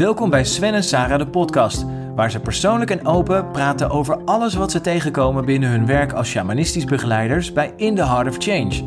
Welkom 0.00 0.30
bij 0.30 0.44
Sven 0.44 0.74
en 0.74 0.82
Sarah 0.84 1.18
de 1.18 1.26
podcast, 1.26 1.84
waar 2.14 2.30
ze 2.30 2.40
persoonlijk 2.40 2.90
en 2.90 3.06
open 3.06 3.50
praten 3.50 3.90
over 3.90 4.24
alles 4.24 4.54
wat 4.54 4.70
ze 4.70 4.80
tegenkomen 4.80 5.44
binnen 5.44 5.70
hun 5.70 5.86
werk 5.86 6.12
als 6.12 6.28
shamanistisch 6.28 6.84
begeleiders 6.84 7.52
bij 7.52 7.72
In 7.76 7.94
the 7.94 8.06
Heart 8.06 8.28
of 8.28 8.36
Change. 8.38 8.84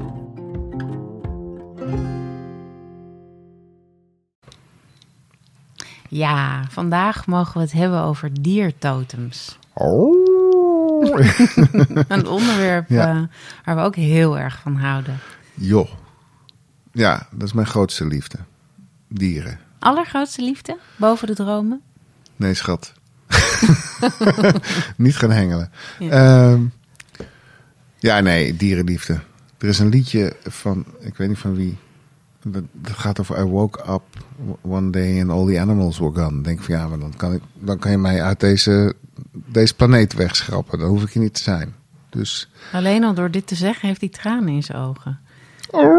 Ja, 6.09 6.63
vandaag 6.69 7.27
mogen 7.27 7.53
we 7.53 7.59
het 7.59 7.71
hebben 7.71 8.01
over 8.01 8.41
diertotems. 8.41 9.57
Oh. 9.73 11.15
Een 12.07 12.27
onderwerp 12.27 12.89
Ja. 12.89 13.09
eh, 13.09 13.21
waar 13.65 13.75
we 13.75 13.81
ook 13.81 13.95
heel 13.95 14.39
erg 14.39 14.59
van 14.59 14.75
houden. 14.75 15.19
Joh. 15.53 15.89
Ja, 16.91 17.27
dat 17.31 17.47
is 17.47 17.53
mijn 17.53 17.67
grootste 17.67 18.05
liefde. 18.07 18.37
Dieren. 19.07 19.62
Allergrootste 19.83 20.41
liefde? 20.41 20.77
Boven 20.95 21.27
de 21.27 21.33
dromen? 21.33 21.81
Nee, 22.35 22.53
schat. 22.53 22.93
Niet 24.95 25.15
gaan 25.15 25.31
hengelen. 25.31 25.71
Ja. 25.99 26.49
Ja. 26.49 26.59
ja, 27.99 28.19
nee, 28.19 28.55
dierenliefde. 28.55 29.19
Er 29.57 29.67
is 29.67 29.79
een 29.79 29.89
liedje 29.89 30.35
van, 30.43 30.85
ik 30.99 31.17
weet 31.17 31.27
niet 31.27 31.37
van 31.37 31.55
wie. 31.55 31.77
Dat, 32.41 32.63
gaat 32.83 33.19
over 33.19 33.39
I 33.39 33.43
woke 33.43 33.79
up 33.91 34.01
one 34.61 34.89
day 34.89 35.21
and 35.21 35.29
all 35.31 35.45
the 35.45 35.59
animals 35.59 35.97
were 35.97 36.13
gone. 36.13 36.41
Denk 36.41 36.61
van 36.61 36.75
ja, 36.75 36.87
maar 36.87 36.99
dan 36.99 37.13
kan, 37.15 37.33
ik, 37.33 37.41
dan 37.53 37.79
kan 37.79 37.91
je 37.91 37.97
mij 37.97 38.23
uit 38.23 38.39
deze, 38.39 38.95
deze 39.31 39.75
planeet 39.75 40.13
wegschrappen. 40.13 40.79
Dan 40.79 40.89
hoef 40.89 41.03
ik 41.03 41.09
hier 41.09 41.23
niet 41.23 41.33
te 41.33 41.43
zijn. 41.43 41.75
Dus 42.09 42.49
Alleen 42.71 43.03
al 43.03 43.13
door 43.13 43.31
dit 43.31 43.47
te 43.47 43.55
zeggen 43.55 43.87
heeft 43.87 44.01
hij 44.01 44.09
tranen 44.09 44.53
in 44.53 44.63
zijn 44.63 44.77
ogen. 44.77 45.19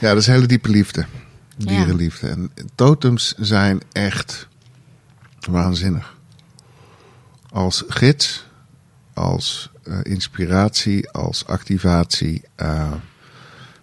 Ja, 0.00 0.08
dat 0.08 0.18
is 0.18 0.26
hele 0.26 0.46
diepe 0.46 0.68
liefde. 0.68 1.04
Dierenliefde. 1.56 2.28
En 2.28 2.52
totems 2.74 3.34
zijn 3.38 3.80
echt 3.92 4.48
waanzinnig. 5.40 6.16
Als 7.50 7.84
gids, 7.88 8.46
als 9.14 9.70
eh, 9.82 9.98
inspiratie, 10.02 11.10
als 11.10 11.46
activatie. 11.46 12.42
eh 12.54 12.92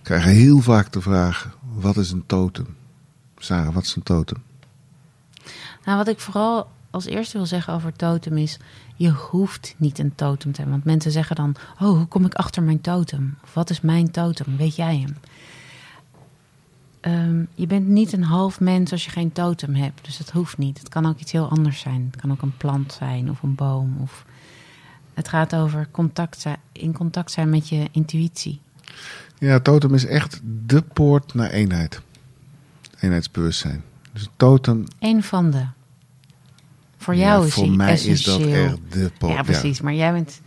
krijgen 0.02 0.32
heel 0.32 0.60
vaak 0.60 0.92
de 0.92 1.02
vraag: 1.02 1.58
wat 1.74 1.98
is 1.98 2.12
een 2.12 2.26
totem? 2.26 2.76
Sarah, 3.38 3.74
wat 3.74 3.84
is 3.84 3.96
een 3.96 4.04
totem? 4.04 4.44
Nou, 5.86 5.98
wat 5.98 6.08
ik 6.08 6.20
vooral 6.20 6.70
als 6.90 7.06
eerste 7.06 7.38
wil 7.38 7.46
zeggen 7.46 7.74
over 7.74 7.94
totem 7.94 8.38
is... 8.38 8.58
je 8.96 9.12
hoeft 9.12 9.76
niet 9.78 10.00
een 10.00 10.16
totem 10.16 10.52
te 10.52 10.58
hebben. 10.62 10.72
Want 10.72 10.84
mensen 10.84 11.12
zeggen 11.12 11.36
dan... 11.36 11.56
oh, 11.80 11.90
hoe 11.90 12.06
kom 12.06 12.26
ik 12.26 12.34
achter 12.34 12.64
mijn 12.64 12.82
totem? 12.82 13.38
Of 13.44 13.54
wat 13.54 13.70
is 13.70 13.82
mijn 13.82 14.12
totem? 14.12 14.58
Weet 14.58 14.76
jij 14.76 14.98
hem? 14.98 15.18
Ehm, 17.08 17.44
je 17.56 17.68
bent 17.68 17.88
niet 17.88 18.14
een 18.14 18.24
half 18.24 18.60
mens 18.60 18.92
als 18.92 19.06
je 19.06 19.12
geen 19.12 19.32
totem 19.32 19.76
hebt. 19.76 20.06
Dus 20.06 20.18
dat 20.18 20.30
hoeft 20.30 20.58
niet. 20.58 20.80
Het 20.80 20.90
kan 20.90 21.06
ook 21.06 21.20
iets 21.20 21.32
heel 21.32 21.50
anders 21.50 21.80
zijn. 21.80 22.08
Het 22.12 22.22
kan 22.22 22.32
ook 22.32 22.42
een 22.42 22.58
plant 22.58 22.94
zijn 22.94 23.30
of 23.30 23.42
een 23.44 23.56
boom. 23.56 23.98
Of... 24.02 24.26
Het 25.14 25.28
gaat 25.28 25.56
over 25.56 25.88
contact 25.92 26.42
zijn, 26.42 26.58
in 26.72 26.94
contact 26.94 27.32
zijn 27.32 27.50
met 27.50 27.70
je 27.70 27.88
intuïtie. 27.92 28.60
Ja, 29.38 29.60
totem 29.60 29.94
is 29.94 30.06
echt 30.06 30.42
de 30.66 30.82
poort 30.82 31.34
naar 31.34 31.50
eenheid. 31.50 32.02
Eenheidsbewustzijn. 33.00 33.84
Dus 34.14 34.22
een 34.22 34.32
totem. 34.38 34.86
Eén 35.00 35.24
van 35.24 35.52
de. 35.52 35.66
Voor 36.98 37.16
ja, 37.16 37.22
jou 37.22 37.46
is 37.46 37.54
voor 37.54 37.70
mij 37.70 37.94
is 37.94 38.04
dat 38.04 38.12
essentieel. 38.12 38.66
echt 38.66 38.78
de 38.90 39.12
poort. 39.18 39.34
Ja, 39.34 39.44
precies. 39.44 39.82
Maar 39.82 39.94
jij 39.94 40.12
bent 40.12 40.42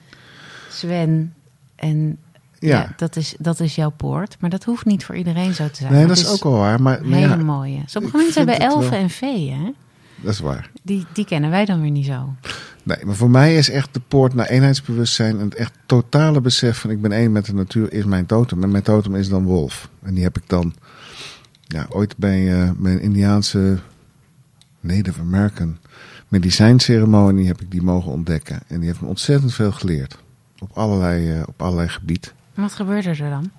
Sven 0.71 1.35
en 1.75 2.19
ja. 2.61 2.79
Ja. 2.79 2.93
dat, 2.97 3.17
is, 3.17 3.35
dat 3.39 3.61
is 3.61 3.75
jouw 3.75 3.91
poort. 3.91 4.37
Maar 4.41 4.51
dat 4.51 4.65
hoeft 4.65 4.85
niet 4.85 5.05
voor 5.05 5.17
iedereen 5.17 5.55
zo 5.55 5.69
te 5.69 5.77
zijn. 5.77 5.93
Nee, 5.93 6.07
dat 6.07 6.17
is 6.17 6.29
ook 6.29 6.43
wel 6.43 6.53
waar. 6.53 6.83
Maar, 6.83 7.01
een 7.01 7.09
maar 7.09 7.19
hele 7.19 7.37
ja, 7.37 7.43
mooie. 7.43 7.83
Sommige 7.87 8.17
mensen 8.17 8.47
hebben 8.47 8.67
elfen 8.67 8.97
en 8.97 9.11
veeën. 9.11 9.59
Hè? 9.59 9.71
dat 10.21 10.33
is 10.33 10.41
waar. 10.41 10.71
Die, 10.83 11.07
die 11.13 11.25
kennen 11.25 11.51
wij 11.51 11.65
dan 11.65 11.81
weer 11.81 11.91
niet 11.91 12.07
zo. 12.07 12.35
Nee, 12.83 13.05
maar 13.05 13.15
voor 13.15 13.31
mij 13.31 13.57
is 13.57 13.71
echt 13.71 13.95
de 13.95 14.01
poort 14.09 14.35
naar 14.35 14.47
eenheidsbewustzijn 14.47 15.39
en 15.39 15.45
het 15.45 15.55
echt 15.55 15.73
totale 15.87 16.41
besef 16.41 16.79
van 16.79 16.91
ik 16.91 17.01
ben 17.01 17.13
één 17.13 17.33
met 17.33 17.45
de 17.45 17.55
natuur 17.55 17.93
is 17.93 18.05
mijn 18.05 18.27
totem. 18.27 18.63
En 18.63 18.71
mijn 18.71 18.83
totem 18.83 19.15
is 19.15 19.29
dan 19.29 19.45
wolf. 19.45 19.89
En 20.03 20.15
die 20.15 20.23
heb 20.23 20.37
ik 20.37 20.43
dan 20.47 20.75
ja, 21.63 21.87
ooit 21.89 22.17
bij 22.17 22.63
eh, 22.63 22.71
mijn 22.77 23.01
Indiaanse 23.01 23.79
Native 24.81 25.21
American 25.21 25.79
medicijnceremonie 26.29 27.47
heb 27.47 27.61
ik 27.61 27.71
die 27.71 27.83
mogen 27.83 28.13
ontdekken. 28.13 28.61
En 28.67 28.79
die 28.79 28.89
heeft 28.89 29.01
me 29.01 29.09
ontzettend 29.09 29.55
veel 29.55 29.73
geleerd. 29.73 30.19
Op 30.59 30.71
allerlei, 30.73 31.33
eh, 31.33 31.43
op 31.47 31.63
allerlei 31.63 31.89
gebied. 31.89 32.35
Wat 32.61 32.73
gebeurde 32.73 33.09
er 33.09 33.31
dan? 33.31 33.51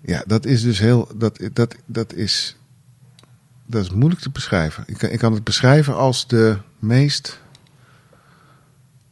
Ja, 0.00 0.22
dat 0.26 0.46
is 0.46 0.62
dus 0.62 0.78
heel. 0.78 1.08
Dat, 1.16 1.38
dat, 1.52 1.76
dat, 1.86 2.12
is, 2.12 2.56
dat 3.66 3.82
is 3.82 3.90
moeilijk 3.90 4.20
te 4.20 4.30
beschrijven. 4.30 4.84
Ik 4.86 4.98
kan, 4.98 5.10
ik 5.10 5.18
kan 5.18 5.32
het 5.32 5.44
beschrijven 5.44 5.96
als 5.96 6.26
de 6.26 6.58
meest 6.78 7.40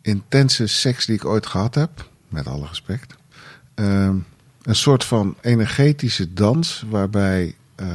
intense 0.02 0.66
seks 0.66 1.06
die 1.06 1.14
ik 1.14 1.24
ooit 1.24 1.46
gehad 1.46 1.74
heb. 1.74 2.08
Met 2.28 2.46
alle 2.46 2.66
respect. 2.66 3.14
Ehm, 3.74 4.16
een 4.62 4.76
soort 4.76 5.04
van 5.04 5.36
energetische 5.40 6.32
dans 6.32 6.84
waarbij. 6.88 7.54
eh, 7.74 7.88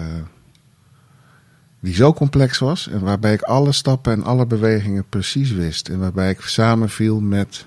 die 1.80 1.94
zo 1.94 2.14
complex 2.14 2.58
was 2.58 2.88
en 2.88 3.00
waarbij 3.00 3.34
ik 3.34 3.42
alle 3.42 3.72
stappen 3.72 4.14
en 4.14 4.24
alle 4.24 4.46
bewegingen 4.46 5.06
precies 5.10 5.52
wist. 5.52 5.90
En 5.90 6.00
waarbij 6.00 6.30
ik 6.30 6.42
samenviel 6.42 7.20
met 7.20 7.66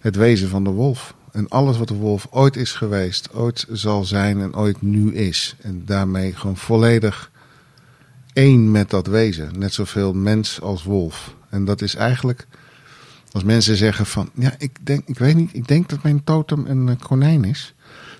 het 0.00 0.16
wezen 0.16 0.48
van 0.48 0.64
de 0.64 0.70
wolf. 0.70 1.14
En 1.34 1.48
alles 1.48 1.78
wat 1.78 1.88
de 1.88 1.94
wolf 1.94 2.26
ooit 2.30 2.56
is 2.56 2.72
geweest, 2.72 3.32
ooit 3.32 3.66
zal 3.70 4.04
zijn 4.04 4.40
en 4.40 4.56
ooit 4.56 4.82
nu 4.82 5.14
is. 5.14 5.56
En 5.60 5.82
daarmee 5.84 6.34
gewoon 6.34 6.56
volledig 6.56 7.30
één 8.32 8.70
met 8.70 8.90
dat 8.90 9.06
wezen. 9.06 9.58
Net 9.58 9.74
zoveel 9.74 10.12
mens 10.12 10.60
als 10.60 10.84
wolf. 10.84 11.34
En 11.48 11.64
dat 11.64 11.82
is 11.82 11.94
eigenlijk, 11.94 12.46
als 13.32 13.44
mensen 13.44 13.76
zeggen 13.76 14.06
van, 14.06 14.30
ja, 14.34 14.54
ik 14.58 14.86
denk, 14.86 15.02
ik 15.06 15.18
weet 15.18 15.34
niet, 15.34 15.50
ik 15.52 15.68
denk 15.68 15.88
dat 15.88 16.02
mijn 16.02 16.24
totem 16.24 16.66
een 16.66 16.88
eh, 16.88 16.94
konijn 17.00 17.44
is. 17.44 17.74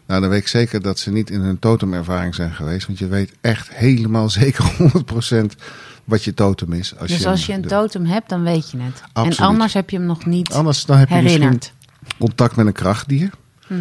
Nou, 0.07 0.21
dan 0.21 0.31
weet 0.31 0.41
ik 0.41 0.49
zeker 0.49 0.83
dat 0.83 0.99
ze 0.99 1.11
niet 1.11 1.31
in 1.31 1.41
hun 1.41 1.59
totemervaring 1.59 2.35
zijn 2.35 2.53
geweest. 2.55 2.87
Want 2.87 2.99
je 2.99 3.09
weet 3.09 3.33
echt 3.41 3.75
helemaal 3.75 4.31
zeker 4.41 4.73
100% 5.33 5.45
wat 6.05 6.25
je 6.25 6.35
totem 6.35 6.73
is. 6.73 6.97
Als 6.99 7.11
dus 7.11 7.21
je 7.21 7.29
als 7.29 7.47
je 7.47 7.53
een 7.53 7.67
totem 7.67 8.05
hebt, 8.05 8.29
dan 8.29 8.43
weet 8.43 8.71
je 8.71 8.79
het. 8.79 9.03
Absoluut. 9.13 9.39
En 9.39 9.45
anders 9.45 9.73
heb 9.73 9.91
je 9.91 9.97
hem 9.97 10.07
nog 10.07 10.27
niet 10.27 10.53
Anders 10.53 10.85
dan 10.85 10.99
heb 10.99 11.09
je 11.09 11.15
misschien 11.15 11.41
herinnerd. 11.41 11.73
Contact 12.19 12.57
met 12.57 12.67
een 12.67 12.73
krachtdier. 12.73 13.31
Mhm. 13.69 13.81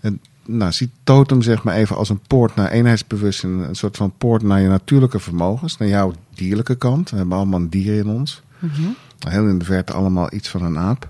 En 0.00 0.20
nou, 0.46 0.72
ziet 0.72 0.90
totem 1.04 1.42
zeg 1.42 1.62
maar 1.62 1.74
even 1.74 1.96
als 1.96 2.08
een 2.08 2.20
poort 2.26 2.54
naar 2.54 2.70
eenheidsbewustzijn. 2.70 3.58
Een 3.58 3.74
soort 3.74 3.96
van 3.96 4.12
poort 4.18 4.42
naar 4.42 4.60
je 4.60 4.68
natuurlijke 4.68 5.20
vermogens. 5.20 5.76
Naar 5.76 5.88
jouw 5.88 6.12
dierlijke 6.34 6.74
kant. 6.74 7.10
We 7.10 7.16
hebben 7.16 7.36
allemaal 7.36 7.60
een 7.60 7.70
dier 7.70 7.94
in 7.94 8.08
ons. 8.08 8.42
Mhm. 8.58 8.82
Heel 9.18 9.48
in 9.48 9.58
de 9.58 9.64
verte 9.64 9.92
allemaal 9.92 10.32
iets 10.32 10.48
van 10.48 10.62
een 10.62 10.78
aap. 10.78 11.08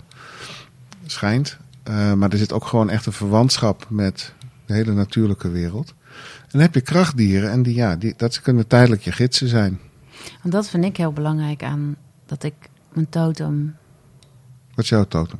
Schijnt. 1.06 1.56
Eh, 1.82 2.12
maar 2.12 2.30
er 2.30 2.38
zit 2.38 2.52
ook 2.52 2.66
gewoon 2.66 2.90
echt 2.90 3.06
een 3.06 3.12
verwantschap 3.12 3.86
met 3.88 4.32
de 4.66 4.74
hele 4.74 4.92
natuurlijke 4.92 5.50
wereld. 5.50 5.94
En 6.40 6.48
dan 6.50 6.60
heb 6.60 6.74
je 6.74 6.80
krachtdieren. 6.80 7.50
En 7.50 7.62
die, 7.62 7.74
ja, 7.74 7.96
die, 7.96 8.14
dat 8.16 8.40
kunnen 8.40 8.66
tijdelijk 8.66 9.02
je 9.02 9.12
gidsen 9.12 9.48
zijn. 9.48 9.80
Want 10.42 10.54
dat 10.54 10.68
vind 10.68 10.84
ik 10.84 10.96
heel 10.96 11.12
belangrijk 11.12 11.62
aan 11.62 11.96
dat 12.26 12.42
ik 12.42 12.54
mijn 12.92 13.08
totem 13.08 13.76
Wat 14.74 14.84
is 14.84 14.90
jouw 14.90 15.04
totem? 15.04 15.38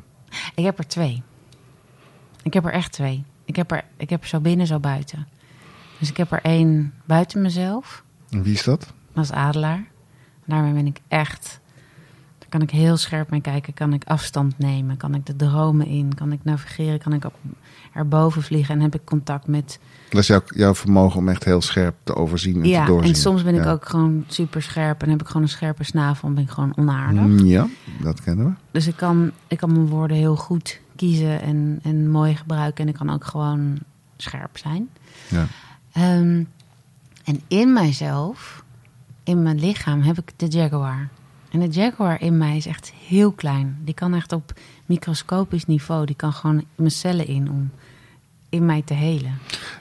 Ik 0.55 0.65
heb 0.65 0.79
er 0.79 0.87
twee. 0.87 1.23
Ik 2.43 2.55
heb 2.55 2.65
er 2.65 2.73
echt 2.73 2.93
twee. 2.93 3.25
Ik 3.45 3.57
heb 3.57 3.71
er, 3.71 3.85
ik 3.97 4.11
heb 4.11 4.23
er 4.23 4.29
zo 4.29 4.41
binnen, 4.41 4.67
zo 4.67 4.79
buiten. 4.79 5.27
Dus 5.99 6.11
ik 6.11 6.17
heb 6.17 6.33
er 6.33 6.43
één 6.43 6.95
buiten 7.05 7.43
mezelf. 7.43 8.03
En 8.31 8.43
wie 8.43 8.53
is 8.55 8.65
dat? 8.65 8.93
Dat 9.13 9.25
is 9.25 9.33
Adelaar. 9.33 9.85
Daarmee 10.45 10.73
ben 10.73 10.87
ik 10.87 11.01
echt... 11.09 11.61
Kan 12.53 12.63
ik 12.63 12.71
heel 12.71 12.97
scherp 12.97 13.31
mee 13.31 13.41
kijken. 13.41 13.75
Kan 13.75 13.93
ik 13.93 14.05
afstand 14.05 14.59
nemen. 14.59 14.97
Kan 14.97 15.15
ik 15.15 15.27
de 15.27 15.37
dromen 15.37 15.87
in. 15.87 16.15
Kan 16.15 16.33
ik 16.33 16.41
navigeren. 16.43 16.99
Kan 16.99 17.13
ik 17.13 17.25
op, 17.25 17.35
erboven 17.95 18.43
vliegen. 18.43 18.75
En 18.75 18.81
heb 18.81 18.95
ik 18.95 19.05
contact 19.05 19.47
met... 19.47 19.79
Dat 20.09 20.21
is 20.21 20.27
jouw, 20.27 20.43
jouw 20.47 20.75
vermogen 20.75 21.19
om 21.19 21.29
echt 21.29 21.45
heel 21.45 21.61
scherp 21.63 21.95
te 22.05 22.15
overzien 22.15 22.63
en 22.63 22.69
ja, 22.69 22.85
te 22.85 22.91
doorzien. 22.91 23.13
en 23.15 23.19
soms 23.21 23.43
ben 23.43 23.55
ik 23.55 23.65
Ja. 23.65 23.71
ook 23.71 23.89
gewoon 23.89 24.25
super 24.29 24.63
scherp. 24.63 25.03
En 25.03 25.11
heb 25.11 25.21
ik 25.21 25.27
gewoon 25.27 25.43
een 25.43 25.49
scherpe 25.49 25.85
snavel. 25.85 26.29
En 26.29 26.35
ben 26.35 26.43
ik 26.45 26.51
gewoon 26.51 26.73
onaardig. 26.77 27.23
Mm, 27.23 27.39
Ja, 27.39 27.67
dat 28.03 28.21
kennen 28.23 28.47
we. 28.47 28.53
Dus 28.71 28.87
ik 28.87 28.97
kan, 28.97 29.31
ik 29.49 29.59
kan 29.59 29.73
mijn 29.73 29.87
woorden 29.87 30.17
heel 30.17 30.37
goed 30.37 30.81
kiezen 30.97 31.41
en, 31.43 31.79
en 31.83 32.11
mooi 32.11 32.35
gebruiken. 32.37 32.85
En 32.85 32.91
ik 32.91 32.97
kan 32.99 33.11
ook 33.11 33.25
gewoon 33.25 33.79
scherp 34.17 34.59
zijn. 34.59 34.89
Ja. 35.29 35.47
Ehm, 35.93 36.43
en 37.25 37.41
in 37.49 37.73
mijzelf, 37.73 38.65
in 39.25 39.43
mijn 39.43 39.61
lichaam, 39.61 40.01
heb 40.03 40.19
ik 40.19 40.33
de 40.37 40.47
jaguar. 40.47 41.09
En 41.53 41.61
de 41.61 41.67
jaguar 41.69 42.21
in 42.21 42.39
mij 42.39 42.57
is 42.57 42.67
echt 42.67 42.93
heel 43.09 43.33
klein. 43.33 43.79
Die 43.85 43.95
kan 43.95 44.15
echt 44.15 44.33
op 44.33 44.53
microscopisch 44.87 45.67
niveau. 45.67 46.07
Die 46.07 46.17
kan 46.17 46.33
gewoon 46.33 46.65
mijn 46.75 46.91
cellen 46.91 47.27
in 47.27 47.51
om 47.51 47.71
in 48.49 48.67
mij 48.67 48.83
te 48.83 48.95
helen. 48.95 49.39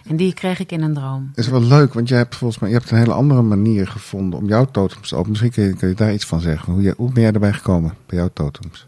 En 0.07 0.15
die 0.15 0.33
kreeg 0.33 0.59
ik 0.59 0.71
in 0.71 0.81
een 0.81 0.93
droom. 0.93 1.31
is 1.35 1.47
wel 1.47 1.61
leuk, 1.61 1.93
want 1.93 2.07
jij 2.07 2.17
hebt 2.17 2.35
volgens 2.35 2.59
mij 2.61 2.69
je 2.69 2.75
hebt 2.75 2.91
een 2.91 2.97
hele 2.97 3.13
andere 3.13 3.41
manier 3.41 3.87
gevonden 3.87 4.39
om 4.39 4.47
jouw 4.47 4.65
totems 4.65 5.07
te 5.09 5.15
openen. 5.15 5.29
Misschien 5.31 5.51
kun 5.51 5.63
je, 5.63 5.73
kun 5.73 5.87
je 5.87 5.95
daar 5.95 6.13
iets 6.13 6.25
van 6.25 6.39
zeggen. 6.41 6.73
Hoe, 6.73 6.81
jij- 6.81 6.93
hoe 6.97 7.11
ben 7.11 7.23
jij 7.23 7.31
erbij 7.31 7.53
gekomen 7.53 7.93
bij 8.05 8.17
jouw 8.17 8.29
totems? 8.33 8.87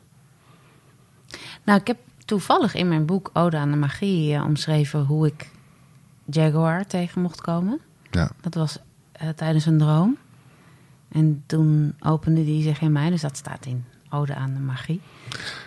Nou, 1.64 1.80
ik 1.80 1.88
heb 1.88 1.98
toevallig 2.26 2.74
in 2.76 2.88
mijn 2.88 3.06
boek 3.06 3.30
Ode 3.34 3.58
aan 3.58 3.72
de 3.72 3.78
Magie 3.78 4.34
eh, 4.36 4.44
omschreven 4.46 5.06
hoe 5.06 5.28
ik 5.28 5.50
Jaguar 6.26 6.88
tegen 6.88 7.22
mocht 7.22 7.42
komen. 7.42 7.80
Ja. 8.12 8.32
Dat 8.42 8.54
was, 8.54 8.78
eh, 9.12 9.28
eh, 9.30 9.36
tijdens 9.36 9.66
een 9.66 9.78
droom. 9.78 10.18
En 11.14 11.44
toen 11.46 11.94
opende 12.00 12.46
die 12.46 12.64
zich 12.64 12.82
in 12.82 12.92
mij, 12.92 13.10
dus 13.10 13.22
dat 13.22 13.38
staat 13.38 13.66
in 13.66 13.84
Ode 14.10 14.36
aan 14.36 14.54
de 14.54 14.60
Magie. 14.60 15.02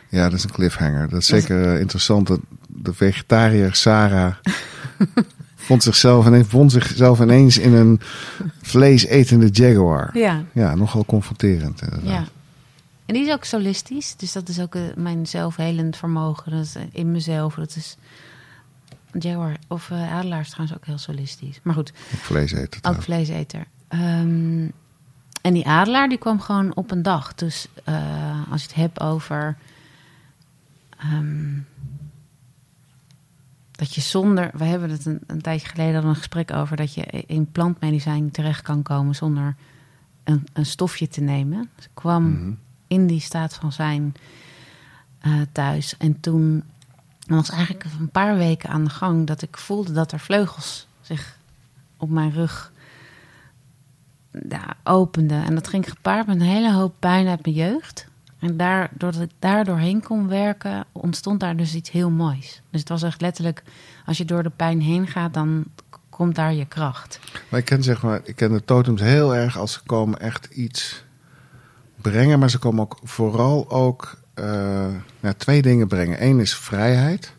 Ja, 0.08 0.24
dat 0.28 0.38
is 0.38 0.44
een 0.44 0.50
cliffhanger. 0.50 1.08
Dat 1.08 1.20
is 1.20 1.26
zeker 1.26 1.74
eh, 1.74 1.80
interessant. 1.80 2.26
Dat 2.26 2.40
de 2.66 2.94
vegetariër 2.94 3.74
Sarah 3.74 4.34
vond 5.66 5.82
zichzelf, 5.82 6.26
ineens, 6.26 6.48
vond 6.48 6.72
zichzelf 6.72 7.20
ineens 7.20 7.58
in 7.58 7.72
een 7.72 8.00
vleesetende 8.62 9.48
jaguar. 9.48 10.18
Ja, 10.18 10.44
Ja, 10.52 10.74
nogal 10.74 11.04
confronterend 11.04 11.82
inderdaad. 11.82 12.10
ja. 12.10 12.24
En 13.06 13.14
die 13.14 13.26
is 13.26 13.32
ook 13.32 13.44
solistisch, 13.44 14.16
dus 14.16 14.32
dat 14.32 14.48
is 14.48 14.60
ook 14.60 14.74
eh, 14.74 14.82
mijn 14.96 15.26
zelfhelend 15.26 15.96
vermogen. 15.96 16.50
Dat 16.52 16.64
is 16.64 16.74
eh, 16.74 16.82
in 16.92 17.10
mezelf, 17.10 17.54
dat 17.54 17.76
is... 17.76 17.96
Jaguar 19.18 19.56
of 19.68 19.90
eh, 19.90 20.12
adelaar 20.12 20.40
is 20.40 20.50
trouwens 20.50 20.78
ook 20.78 20.86
heel 20.86 20.98
solistisch. 20.98 21.60
Maar 21.62 21.74
goed, 21.74 21.92
Ook 22.14 22.20
vlees 22.20 22.52
eten. 22.52 22.84
Ook 22.84 23.02
vleeseter. 23.02 23.66
Ehm, 23.88 24.68
en 25.46 25.52
die 25.52 25.66
adelaar 25.66 26.08
die 26.08 26.18
kwam 26.18 26.40
gewoon 26.40 26.74
op 26.74 26.90
een 26.90 27.02
dag. 27.02 27.34
Dus 27.34 27.66
eh, 27.84 28.50
als 28.50 28.60
je 28.62 28.66
het 28.68 28.76
hebt 28.76 29.00
over. 29.00 29.56
ehm, 30.98 31.58
dat 33.70 33.94
je 33.94 34.00
zonder. 34.00 34.50
We 34.54 34.64
hebben 34.64 34.90
het 34.90 35.06
een, 35.06 35.20
een 35.26 35.40
tijdje 35.42 35.68
geleden 35.68 36.02
al 36.02 36.08
een 36.08 36.16
gesprek 36.16 36.52
over. 36.52 36.76
dat 36.76 36.94
je 36.94 37.02
in 37.26 37.50
plantmedicijn 37.52 38.30
terecht 38.30 38.62
kan 38.62 38.82
komen 38.82 39.14
zonder 39.14 39.54
een, 40.24 40.46
een 40.52 40.66
stofje 40.66 41.08
te 41.08 41.20
nemen. 41.20 41.68
Dus 41.76 41.84
ik 41.84 41.90
kwam 41.94 42.22
Mhm. 42.30 42.52
in 42.86 43.06
die 43.06 43.20
staat 43.20 43.54
van 43.54 43.72
zijn 43.72 44.14
eh, 45.18 45.32
thuis. 45.52 45.96
En 45.96 46.20
toen 46.20 46.62
was 47.26 47.50
eigenlijk 47.50 47.84
een 48.00 48.08
paar 48.10 48.36
weken 48.36 48.70
aan 48.70 48.84
de 48.84 48.90
gang 48.90 49.26
dat 49.26 49.42
ik 49.42 49.56
voelde 49.56 49.92
dat 49.92 50.12
er 50.12 50.20
vleugels 50.20 50.86
zich 51.00 51.38
op 51.96 52.10
mijn 52.10 52.32
rug 52.32 52.72
ja, 54.48 54.76
openden. 54.84 55.44
En 55.44 55.54
dat 55.54 55.68
ging 55.68 55.88
gepaard 55.88 56.26
met 56.26 56.36
een 56.40 56.46
hele 56.46 56.72
hoop 56.72 56.94
pijn 56.98 57.28
uit 57.28 57.44
mijn 57.44 57.56
jeugd. 57.56 58.06
En 58.38 58.56
daar, 58.56 58.90
doordat 58.92 59.22
ik 59.22 59.30
daar 59.38 59.64
doorheen 59.64 60.02
kon 60.02 60.28
werken, 60.28 60.84
ontstond 60.92 61.40
daar 61.40 61.56
dus 61.56 61.74
iets 61.74 61.90
heel 61.90 62.10
moois. 62.10 62.62
Dus 62.70 62.80
het 62.80 62.88
was 62.88 63.02
echt 63.02 63.20
letterlijk, 63.20 63.62
als 64.06 64.18
je 64.18 64.24
door 64.24 64.42
de 64.42 64.50
pijn 64.56 64.80
heen 64.80 65.06
gaat, 65.06 65.34
dan 65.34 65.64
komt 66.10 66.34
daar 66.34 66.54
je 66.54 66.64
kracht. 66.64 67.20
Maar 67.48 67.60
ik 67.60 67.66
ken, 67.66 67.82
zeg 67.82 68.02
maar, 68.02 68.20
ik 68.24 68.36
ken 68.36 68.52
de 68.52 68.64
totems 68.64 69.00
heel 69.00 69.34
erg 69.34 69.58
als 69.58 69.72
ze 69.72 69.80
komen 69.86 70.20
echt 70.20 70.46
iets 70.46 71.04
brengen. 72.00 72.38
Maar 72.38 72.50
ze 72.50 72.58
komen 72.58 72.80
ook 72.80 72.98
vooral 73.02 73.70
ook 73.70 74.18
ja, 75.20 75.32
twee 75.36 75.62
dingen 75.62 75.88
brengen. 75.88 76.22
Eén 76.24 76.40
is 76.40 76.56
vrijheid. 76.56 77.35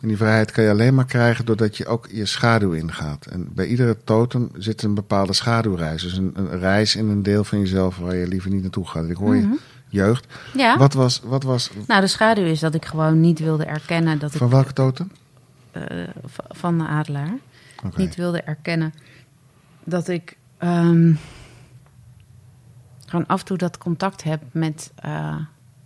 En 0.00 0.08
die 0.08 0.16
vrijheid 0.16 0.50
kan 0.50 0.64
je 0.64 0.70
alleen 0.70 0.94
maar 0.94 1.04
krijgen 1.04 1.44
doordat 1.44 1.76
je 1.76 1.86
ook 1.86 2.08
je 2.10 2.26
schaduw 2.26 2.72
ingaat. 2.72 3.26
En 3.26 3.48
bij 3.54 3.66
iedere 3.66 3.96
totem 4.04 4.50
zit 4.56 4.82
een 4.82 4.94
bepaalde 4.94 5.32
schaduwreis. 5.32 6.02
Dus 6.02 6.16
een, 6.16 6.32
een 6.34 6.58
reis 6.58 6.96
in 6.96 7.08
een 7.08 7.22
deel 7.22 7.44
van 7.44 7.58
jezelf 7.58 7.96
waar 7.96 8.16
je 8.16 8.28
liever 8.28 8.50
niet 8.50 8.62
naartoe 8.62 8.86
gaat. 8.86 9.08
Ik 9.08 9.16
hoor 9.16 9.36
je 9.36 9.58
jeugd. 9.88 10.26
Ja. 10.54 10.78
Wat 10.78 10.94
was, 10.94 11.20
wat 11.24 11.42
was 11.42 11.70
Nou, 11.86 12.00
de 12.00 12.06
schaduw 12.06 12.44
is 12.44 12.60
dat 12.60 12.74
ik 12.74 12.84
gewoon 12.84 13.20
niet 13.20 13.38
wilde 13.38 13.64
erkennen 13.64 14.18
dat 14.18 14.32
ik 14.32 14.38
van 14.38 14.50
welke 14.50 14.72
totem? 14.72 15.10
eh, 15.74 16.08
van 16.48 16.78
de 16.78 16.86
adelaar 16.86 17.38
niet 17.96 18.14
wilde 18.14 18.40
erkennen 18.40 18.94
dat 19.84 20.08
ik 20.08 20.36
ehm, 20.58 21.14
gewoon 23.06 23.26
af 23.26 23.40
en 23.40 23.46
toe 23.46 23.56
dat 23.56 23.78
contact 23.78 24.22
heb 24.22 24.42
met 24.50 24.92
eh, 24.94 25.36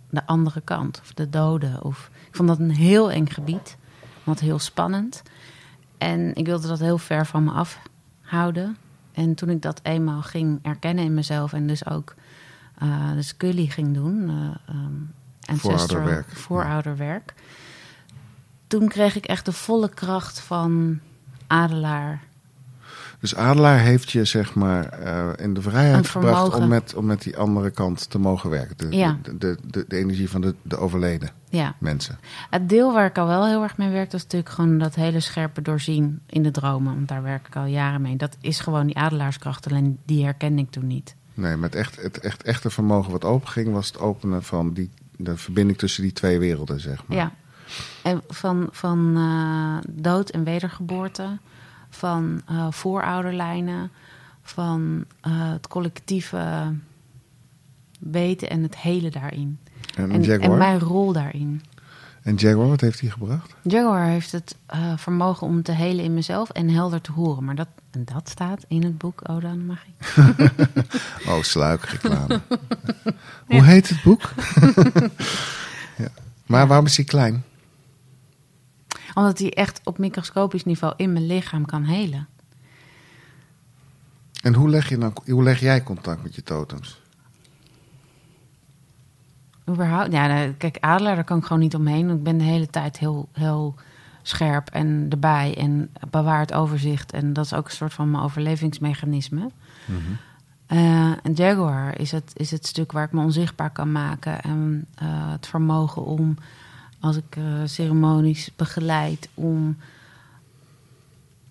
de 0.09 0.25
andere 0.25 0.61
kant 0.61 0.99
of 1.01 1.13
de 1.13 1.29
doden. 1.29 1.83
Of, 1.83 2.09
ik 2.13 2.18
vond 2.39 2.59
dat 2.59 2.59
een 2.69 2.75
heel 2.75 3.11
eng 3.11 3.27
gebied, 3.27 3.77
wat 4.23 4.39
heel 4.39 4.59
spannend. 4.59 5.21
En 5.97 6.35
ik 6.35 6.45
wilde 6.45 6.67
dat 6.67 6.79
heel 6.79 6.97
ver 6.97 7.25
van 7.25 7.43
me 7.43 7.51
afhouden. 7.51 8.77
En 9.11 9.35
toen 9.35 9.49
ik 9.49 9.61
dat 9.61 9.79
eenmaal 9.83 10.21
ging 10.21 10.59
erkennen 10.61 11.03
in 11.03 11.13
mezelf 11.13 11.53
en 11.53 11.67
dus 11.67 11.85
ook 11.85 12.15
eh 12.77 13.13
de 13.13 13.21
Scully 13.21 13.65
ging 13.65 13.93
doen, 13.93 14.29
ehm, 14.29 14.85
ancestral 15.45 15.77
Voorouderwerk. 15.87 16.29
voorouderwerk, 16.29 17.33
toen 18.67 18.87
kreeg 18.87 19.15
ik 19.15 19.25
echt 19.25 19.45
de 19.45 19.51
volle 19.51 19.89
kracht 19.89 20.39
van 20.39 20.99
adelaar. 21.47 22.21
Dus 23.19 23.35
Adelaar 23.35 23.79
heeft 23.79 24.11
je 24.11 24.25
zeg 24.25 24.55
maar 24.55 24.85
eh, 24.89 25.45
in 25.45 25.53
de 25.53 25.61
vrijheid 25.61 26.07
gebracht 26.07 26.53
om 26.55 26.67
met, 26.67 26.93
om 26.95 27.05
met 27.05 27.21
die 27.21 27.37
andere 27.37 27.71
kant 27.71 28.09
te 28.09 28.19
mogen 28.19 28.49
werken. 28.49 28.77
De, 28.77 28.97
Ja. 28.97 29.17
de, 29.23 29.37
de, 29.37 29.57
de, 29.67 29.85
de 29.87 29.97
energie 29.97 30.29
van 30.29 30.41
de, 30.41 30.55
de 30.61 30.77
overleden 30.77 31.29
Ja, 31.49 31.75
mensen. 31.79 32.19
het 32.49 32.69
deel 32.69 32.93
waar 32.93 33.05
ik 33.05 33.17
al 33.17 33.27
wel 33.27 33.47
heel 33.47 33.63
erg 33.63 33.77
mee 33.77 33.89
werk, 33.89 34.11
dat 34.11 34.19
is 34.19 34.23
natuurlijk 34.23 34.51
gewoon 34.51 34.77
dat 34.77 34.95
hele 34.95 35.19
scherpe 35.19 35.61
doorzien 35.61 36.19
in 36.25 36.43
de 36.43 36.51
dromen. 36.51 36.93
Want 36.95 37.07
daar 37.07 37.23
werk 37.23 37.47
ik 37.47 37.55
al 37.55 37.65
jaren 37.65 38.01
mee. 38.01 38.15
Dat 38.15 38.37
is 38.41 38.59
gewoon 38.59 38.85
die 38.85 38.97
adelaarskracht, 38.97 39.69
alleen 39.69 39.97
die 40.05 40.23
herkende 40.23 40.61
ik 40.61 40.71
toen 40.71 40.87
niet. 40.87 41.15
Nee, 41.33 41.55
maar 41.55 41.69
het, 41.69 41.77
echt, 41.77 42.01
het 42.01 42.19
echt, 42.19 42.43
echte 42.43 42.69
vermogen 42.69 43.11
wat 43.11 43.25
openging 43.25 43.73
was 43.73 43.87
het 43.87 43.99
openen 43.99 44.43
van 44.43 44.73
die, 44.73 44.89
de 45.15 45.37
verbinding 45.37 45.77
tussen 45.77 46.03
die 46.03 46.13
twee 46.13 46.39
werelden, 46.39 46.79
zeg 46.79 47.03
maar. 47.07 47.17
Ja. 47.17 47.31
En 48.03 48.21
van, 48.27 48.67
van 48.71 49.13
eh, 49.17 49.91
dood 50.01 50.29
en 50.29 50.43
wedergeboorte, 50.43 51.37
van 51.89 52.41
eh, 52.45 52.67
voorouderlijnen, 52.71 53.91
van 54.41 55.05
eh, 55.21 55.31
het 55.51 55.67
collectieve 55.67 56.73
weten 57.99 58.49
en 58.49 58.63
het 58.63 58.77
hele 58.77 59.09
daarin. 59.09 59.59
En, 59.95 60.41
En, 60.41 60.57
mijn 60.57 60.79
rol 60.79 61.13
daarin. 61.13 61.61
En 62.23 62.35
Jaguar, 62.35 62.67
wat 62.67 62.81
heeft 62.81 62.99
hij 62.99 63.09
gebracht? 63.09 63.55
Jaguar 63.61 64.05
heeft 64.05 64.31
het 64.31 64.55
eh, 64.65 64.97
vermogen 64.97 65.47
om 65.47 65.63
te 65.63 65.71
helen 65.71 66.03
in 66.03 66.13
mezelf 66.13 66.49
en 66.49 66.69
helder 66.69 67.01
te 67.01 67.11
horen. 67.11 67.43
Maar 67.43 67.55
dat, 67.55 67.67
en 67.91 68.05
dat 68.05 68.29
staat 68.29 68.65
in 68.67 68.83
het 68.83 68.97
boek 68.97 69.29
Ode 69.29 69.47
aan 69.47 69.57
de 69.57 69.63
Magie. 69.63 69.93
Oh, 71.27 71.41
sluikreclame. 71.41 72.41
Hoe 73.47 73.63
heet 73.63 73.89
het 73.89 74.03
boek? 74.03 74.21
ja. 75.97 76.07
Maar 76.45 76.67
waarom 76.67 76.85
is 76.85 76.95
hij 76.95 77.05
klein? 77.05 77.43
Omdat 79.19 79.39
hij 79.39 79.53
echt 79.53 79.81
op 79.83 79.97
microscopisch 79.97 80.65
niveau 80.65 80.93
in 80.97 81.13
mijn 81.13 81.25
lichaam 81.25 81.65
kan 81.65 81.83
helen. 81.83 82.27
En 84.41 84.53
hoe 84.53 84.69
leg, 84.69 84.89
je 84.89 84.97
nou, 84.97 85.13
hoe 85.25 85.43
leg 85.43 85.59
jij 85.59 85.83
contact 85.83 86.23
met 86.23 86.35
je 86.35 86.43
totems? 86.43 87.01
Überhaupt, 89.69 90.11
ja, 90.11 90.27
nou, 90.27 90.51
kijk, 90.51 90.77
Adelaar, 90.79 91.15
daar 91.15 91.23
kan 91.23 91.37
ik 91.37 91.43
gewoon 91.43 91.61
niet 91.61 91.75
omheen. 91.75 92.09
Ik 92.09 92.23
ben 92.23 92.37
de 92.37 92.43
hele 92.43 92.67
tijd 92.67 92.97
heel, 92.99 93.29
heel 93.31 93.75
scherp 94.21 94.69
en 94.69 95.05
erbij 95.09 95.57
en 95.57 95.91
bewaar 96.09 96.39
het 96.39 96.53
overzicht. 96.53 97.11
En 97.11 97.33
dat 97.33 97.45
is 97.45 97.53
ook 97.53 97.65
een 97.65 97.71
soort 97.71 97.93
van 97.93 98.11
mijn 98.11 98.23
overlevingsmechanisme. 98.23 99.51
Eh, 100.65 101.11
en 101.23 101.33
Jaguar 101.33 101.99
is 101.99 102.11
het, 102.11 102.31
is 102.35 102.51
het 102.51 102.65
stuk 102.65 102.91
waar 102.91 103.05
ik 103.05 103.11
me 103.11 103.21
onzichtbaar 103.21 103.71
kan 103.71 103.91
maken. 103.91 104.41
En 104.41 104.85
eh, 104.95 105.31
het 105.31 105.47
vermogen 105.47 106.05
om, 106.05 106.37
als 106.99 107.15
ik 107.15 107.35
eh, 107.35 107.43
ceremonies 107.65 108.51
begeleid, 108.55 109.29
om 109.33 109.77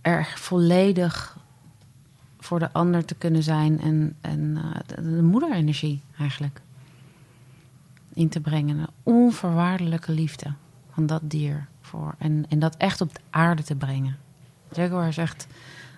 er 0.01 0.33
volledig 0.35 1.37
voor 2.39 2.59
de 2.59 2.73
ander 2.73 3.05
te 3.05 3.15
kunnen 3.15 3.43
zijn. 3.43 3.81
En, 3.81 4.17
en 4.21 4.57
eh, 4.57 4.81
de, 4.87 5.17
de 5.17 5.23
moederenergie 5.23 6.01
eigenlijk 6.19 6.61
in 8.13 8.29
te 8.29 8.41
brengen. 8.41 8.79
Een 8.79 8.89
onvoorwaardelijke 9.03 10.13
liefde 10.13 10.53
van 10.93 11.07
dat 11.07 11.21
dier. 11.25 11.67
Voor, 11.81 12.15
en, 12.19 12.45
en 12.49 12.59
dat 12.59 12.77
echt 12.77 13.01
op 13.01 13.15
de 13.15 13.21
aarde 13.31 13.63
te 13.63 13.75
brengen. 13.75 14.17
Jaguar 14.73 15.09
is 15.09 15.17
echt 15.17 15.47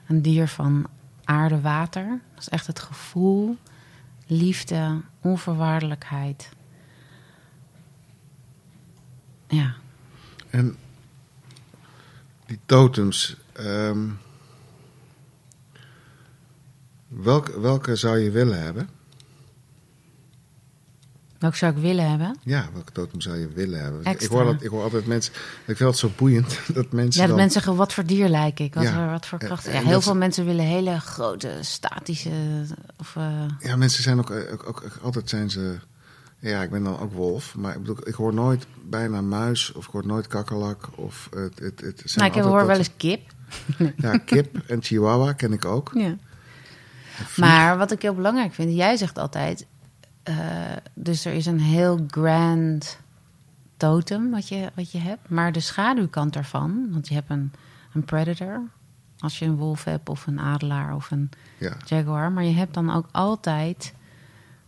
een 0.06 0.22
dier 0.22 0.48
van 0.48 0.86
aarde-water. 1.24 2.20
Dat 2.34 2.42
is 2.42 2.48
echt 2.48 2.66
het 2.66 2.78
gevoel, 2.78 3.56
liefde, 4.26 5.00
onvoorwaardelijkheid. 5.20 6.48
Ja, 9.50 9.74
En 10.50 10.76
die 12.46 12.58
totems, 12.66 13.36
ehm, 13.52 13.98
welke, 17.08 17.60
welke 17.60 17.96
zou 17.96 18.18
je 18.18 18.30
willen 18.30 18.62
hebben? 18.62 18.88
welke 21.38 21.56
zou 21.56 21.72
ik 21.76 21.82
willen 21.82 22.08
hebben? 22.10 22.36
Ja, 22.42 22.68
welke 22.72 22.92
totem 22.92 23.20
zou 23.20 23.36
je 23.36 23.48
willen 23.48 23.80
hebben? 23.82 24.04
Ik 24.04 24.22
hoor, 24.26 24.44
dat, 24.44 24.62
ik 24.62 24.68
hoor 24.68 24.82
altijd 24.82 25.06
mensen, 25.06 25.32
ik 25.66 25.76
vind 25.76 25.78
het 25.90 25.98
zo 25.98 26.10
boeiend 26.16 26.48
dat 26.74 26.92
mensen 26.92 27.20
Ja, 27.20 27.26
dat 27.26 27.28
dan... 27.28 27.36
mensen 27.36 27.50
zeggen, 27.62 27.76
wat 27.76 27.92
voor 27.92 28.06
dier 28.06 28.28
lijk 28.28 28.60
ik? 28.60 28.74
Wat, 28.74 28.82
Ja. 28.82 28.92
voor, 28.94 29.10
wat 29.10 29.26
voor 29.26 29.38
kracht? 29.38 29.66
en 29.66 29.72
Ja, 29.72 29.86
heel 29.86 29.96
ze- 30.00 30.02
veel 30.02 30.16
mensen 30.16 30.44
willen 30.44 30.64
hele 30.64 31.00
grote, 31.00 31.58
statische... 31.60 32.30
Of, 32.96 33.16
eh, 33.16 33.44
Ja, 33.58 33.76
mensen 33.76 34.02
zijn 34.02 34.18
ook, 34.18 34.30
ook, 34.30 34.50
ook, 34.68 34.82
ook- 34.84 34.98
altijd 35.02 35.28
zijn 35.28 35.50
ze... 35.50 35.78
Ja, 36.40 36.62
ik 36.62 36.70
ben 36.70 36.84
dan 36.84 36.98
ook 36.98 37.12
wolf, 37.12 37.54
maar 37.54 37.72
ik 37.72 37.78
bedoel, 37.78 38.08
ik 38.08 38.14
hoor 38.14 38.34
nooit 38.34 38.66
bijna 38.84 39.20
muis 39.20 39.72
of 39.72 39.86
ik 39.86 39.90
hoor 39.92 40.06
nooit 40.06 40.26
kakkerlak 40.26 40.88
of 40.94 41.28
het, 41.34 41.58
het, 41.58 41.80
het 41.80 42.02
zijn 42.04 42.32
nou, 42.32 42.38
ik 42.40 42.48
hoor 42.50 42.66
wel 42.66 42.76
eens 42.76 42.96
kip. 42.96 43.32
Ja, 43.96 44.18
kip 44.18 44.56
en 44.66 44.82
chihuahua 44.82 45.32
ken 45.32 45.52
ik 45.52 45.64
ook. 45.64 45.90
Ja. 45.94 46.16
Maar 47.36 47.78
wat 47.78 47.90
ik 47.92 48.02
heel 48.02 48.14
belangrijk 48.14 48.54
vind, 48.54 48.76
jij 48.76 48.96
zegt 48.96 49.18
altijd, 49.18 49.66
eh, 50.22 50.36
dus 50.94 51.24
er 51.24 51.32
is 51.32 51.46
een 51.46 51.60
heel 51.60 52.04
grand 52.10 52.98
totem 53.76 54.30
wat 54.30 54.48
je, 54.48 54.70
wat 54.74 54.90
je 54.92 54.98
hebt, 54.98 55.28
maar 55.28 55.52
de 55.52 55.60
schaduwkant 55.60 56.32
daarvan, 56.32 56.88
want 56.90 57.08
je 57.08 57.14
hebt 57.14 57.30
een, 57.30 57.52
een 57.92 58.04
predator 58.04 58.62
Als 59.18 59.38
je 59.38 59.44
een 59.44 59.56
wolf 59.56 59.84
hebt 59.84 60.08
of 60.08 60.26
een 60.26 60.40
adelaar 60.40 60.94
of 60.94 61.10
een 61.10 61.30
Ja. 61.58 61.76
jaguar. 61.86 62.32
Maar 62.32 62.44
je 62.44 62.54
hebt 62.54 62.74
dan 62.74 62.90
ook 62.94 63.06
altijd 63.12 63.92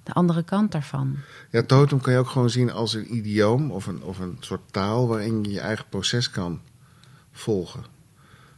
de 0.02 0.12
andere 0.12 0.42
kant 0.42 0.73
daarvan. 0.73 1.16
Ja, 1.50 1.62
totem 1.62 2.00
kan 2.00 2.12
je 2.12 2.18
ook 2.18 2.28
gewoon 2.28 2.50
zien 2.50 2.73
als 2.73 2.94
een 2.94 3.16
idioom 3.16 3.71
of 3.71 3.87
een, 3.87 4.02
of 4.02 4.18
een 4.18 4.37
soort 4.40 4.73
taal 4.73 5.09
waarin 5.09 5.44
je 5.44 5.50
je 5.50 5.61
eigen 5.61 5.85
proces 5.88 6.30
kan 6.30 6.61
volgen. 7.32 7.85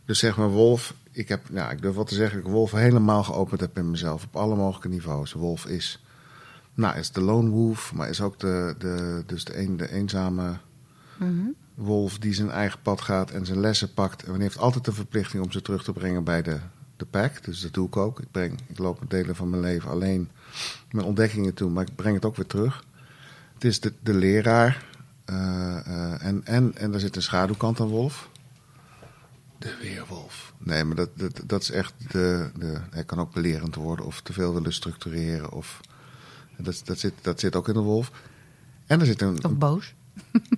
Dus 0.04 0.18
zeg 0.18 0.36
maar 0.36 0.50
wolf, 0.50 0.94
ik 1.10 1.28
heb, 1.28 1.50
nou, 1.50 1.72
ik 1.72 1.82
durf 1.82 1.94
wel 1.94 2.04
te 2.04 2.14
zeggen 2.14 2.38
ik 2.38 2.46
wolf 2.46 2.72
helemaal 2.72 3.24
geopend 3.24 3.60
heb 3.60 3.76
in 3.76 3.90
mezelf 3.90 4.24
op 4.24 4.36
alle 4.36 4.56
mogelijke 4.56 4.88
niveaus. 4.88 5.32
Wolf 5.32 5.66
is, 5.66 6.04
nou, 6.74 6.98
is 6.98 7.10
de 7.10 7.20
lone 7.20 7.50
wolf, 7.50 7.92
maar 7.94 8.08
is 8.08 8.20
ook 8.20 8.38
de, 8.38 8.74
de, 8.78 9.22
dus 9.26 9.44
de, 9.44 9.58
een, 9.58 9.76
de 9.76 9.90
eenzame 9.90 10.56
Mhm. 11.16 11.48
wolf 11.74 12.18
die 12.18 12.34
zijn 12.34 12.50
eigen 12.50 12.80
pad 12.82 13.00
gaat 13.00 13.30
en 13.30 13.46
zijn 13.46 13.60
lessen 13.60 13.94
pakt. 13.94 14.22
En 14.22 14.40
heeft 14.40 14.58
altijd 14.58 14.84
de 14.84 14.92
verplichting 14.92 15.44
om 15.44 15.52
ze 15.52 15.62
terug 15.62 15.84
te 15.84 15.92
brengen 15.92 16.24
bij 16.24 16.42
de, 16.42 16.58
de 16.96 17.04
pack. 17.04 17.44
Dus 17.44 17.60
dat 17.60 17.72
doe 17.72 17.86
ik 17.86 17.96
ook. 17.96 18.20
Ik, 18.20 18.30
breng, 18.30 18.58
ik 18.66 18.78
loop 18.78 19.02
delen 19.08 19.36
van 19.36 19.50
mijn 19.50 19.62
leven 19.62 19.90
alleen 19.90 20.30
mijn 20.90 21.06
ontdekkingen 21.06 21.54
toe, 21.54 21.70
maar 21.70 21.86
ik 21.88 21.96
breng 21.96 22.14
het 22.14 22.24
ook 22.24 22.36
weer 22.36 22.46
terug. 22.46 22.84
Het 23.54 23.64
is 23.64 23.80
de, 23.80 23.92
de 24.02 24.14
leraar. 24.14 24.84
eh, 25.24 25.76
eh, 25.86 26.26
en, 26.26 26.40
en, 26.44 26.76
en 26.76 26.94
er 26.94 27.00
zit 27.00 27.16
een 27.16 27.22
schaduwkant 27.22 27.80
aan 27.80 27.86
wolf. 27.88 28.28
De 29.58 29.76
weerwolf. 29.80 30.52
Nee, 30.58 30.84
maar 30.84 30.96
dat, 30.96 31.08
dat, 31.14 31.40
dat 31.46 31.62
is 31.62 31.70
echt 31.70 31.94
de, 32.10 32.50
de... 32.58 32.80
Hij 32.90 33.04
kan 33.04 33.18
ook 33.18 33.32
belerend 33.32 33.74
worden 33.74 34.06
of 34.06 34.20
te 34.20 34.32
veel 34.32 34.54
willen 34.54 34.72
structureren. 34.72 35.50
Of, 35.52 35.80
dat, 36.56 36.82
dat, 36.84 36.98
zit, 36.98 37.12
dat 37.22 37.40
zit 37.40 37.56
ook 37.56 37.68
in 37.68 37.74
de 37.74 37.80
wolf. 37.80 38.10
En 38.86 39.00
er 39.00 39.06
zit 39.06 39.22
een, 39.22 39.44
Of 39.44 39.52
boos. 39.52 39.94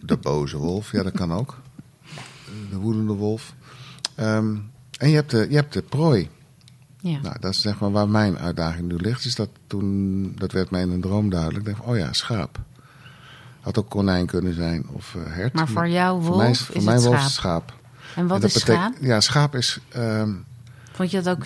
de 0.02 0.16
boze 0.16 0.56
wolf, 0.56 0.92
ja, 0.92 1.02
dat 1.02 1.12
kan 1.12 1.32
ook. 1.32 1.58
De 2.70 2.76
woedende 2.76 3.12
wolf. 3.12 3.54
Ehm, 4.14 4.56
en 4.98 5.08
je 5.08 5.14
hebt, 5.14 5.30
de, 5.30 5.46
je 5.48 5.54
hebt 5.56 5.72
de 5.72 5.82
prooi. 5.82 6.28
Ja. 7.00 7.18
Nou, 7.20 7.36
dat 7.40 7.50
is 7.52 7.60
zeg 7.60 7.78
maar 7.78 7.90
waar 7.90 8.08
mijn 8.08 8.38
uitdaging 8.38 8.88
nu 8.88 8.96
ligt. 8.96 9.24
Is 9.24 9.34
dat 9.34 9.48
toen, 9.66 10.32
dat 10.36 10.52
werd 10.52 10.70
mij 10.70 10.80
in 10.82 10.90
een 10.90 11.00
droom 11.00 11.30
duidelijk. 11.30 11.66
Ik 11.66 11.76
dacht, 11.76 11.88
oh 11.88 11.96
ja, 11.96 12.12
schaap. 12.12 12.58
Had 13.60 13.78
ook 13.78 13.90
konijn 13.90 14.26
kunnen 14.26 14.54
zijn 14.54 14.86
of 14.92 15.14
eh, 15.14 15.22
hert. 15.34 15.52
Maar 15.52 15.68
voor 15.68 15.88
jou 15.88 16.22
voor 16.22 16.36
mij 16.36 16.46
wolf 16.46 16.58
voor 16.58 16.74
is 16.76 16.84
mij 16.84 16.94
het 16.94 17.04
wolf 17.04 17.14
schaap. 17.16 17.28
is 17.28 17.34
schaap. 17.34 17.74
En 18.16 18.26
wat 18.26 18.40
En 18.40 18.46
is 18.46 18.60
schaap? 18.60 18.94
Ja, 19.00 19.20
schaap 19.20 19.54
is... 19.54 19.78
ehm, 19.88 20.30
Vond 20.92 21.10
je 21.10 21.20
dat 21.22 21.36
ook 21.36 21.44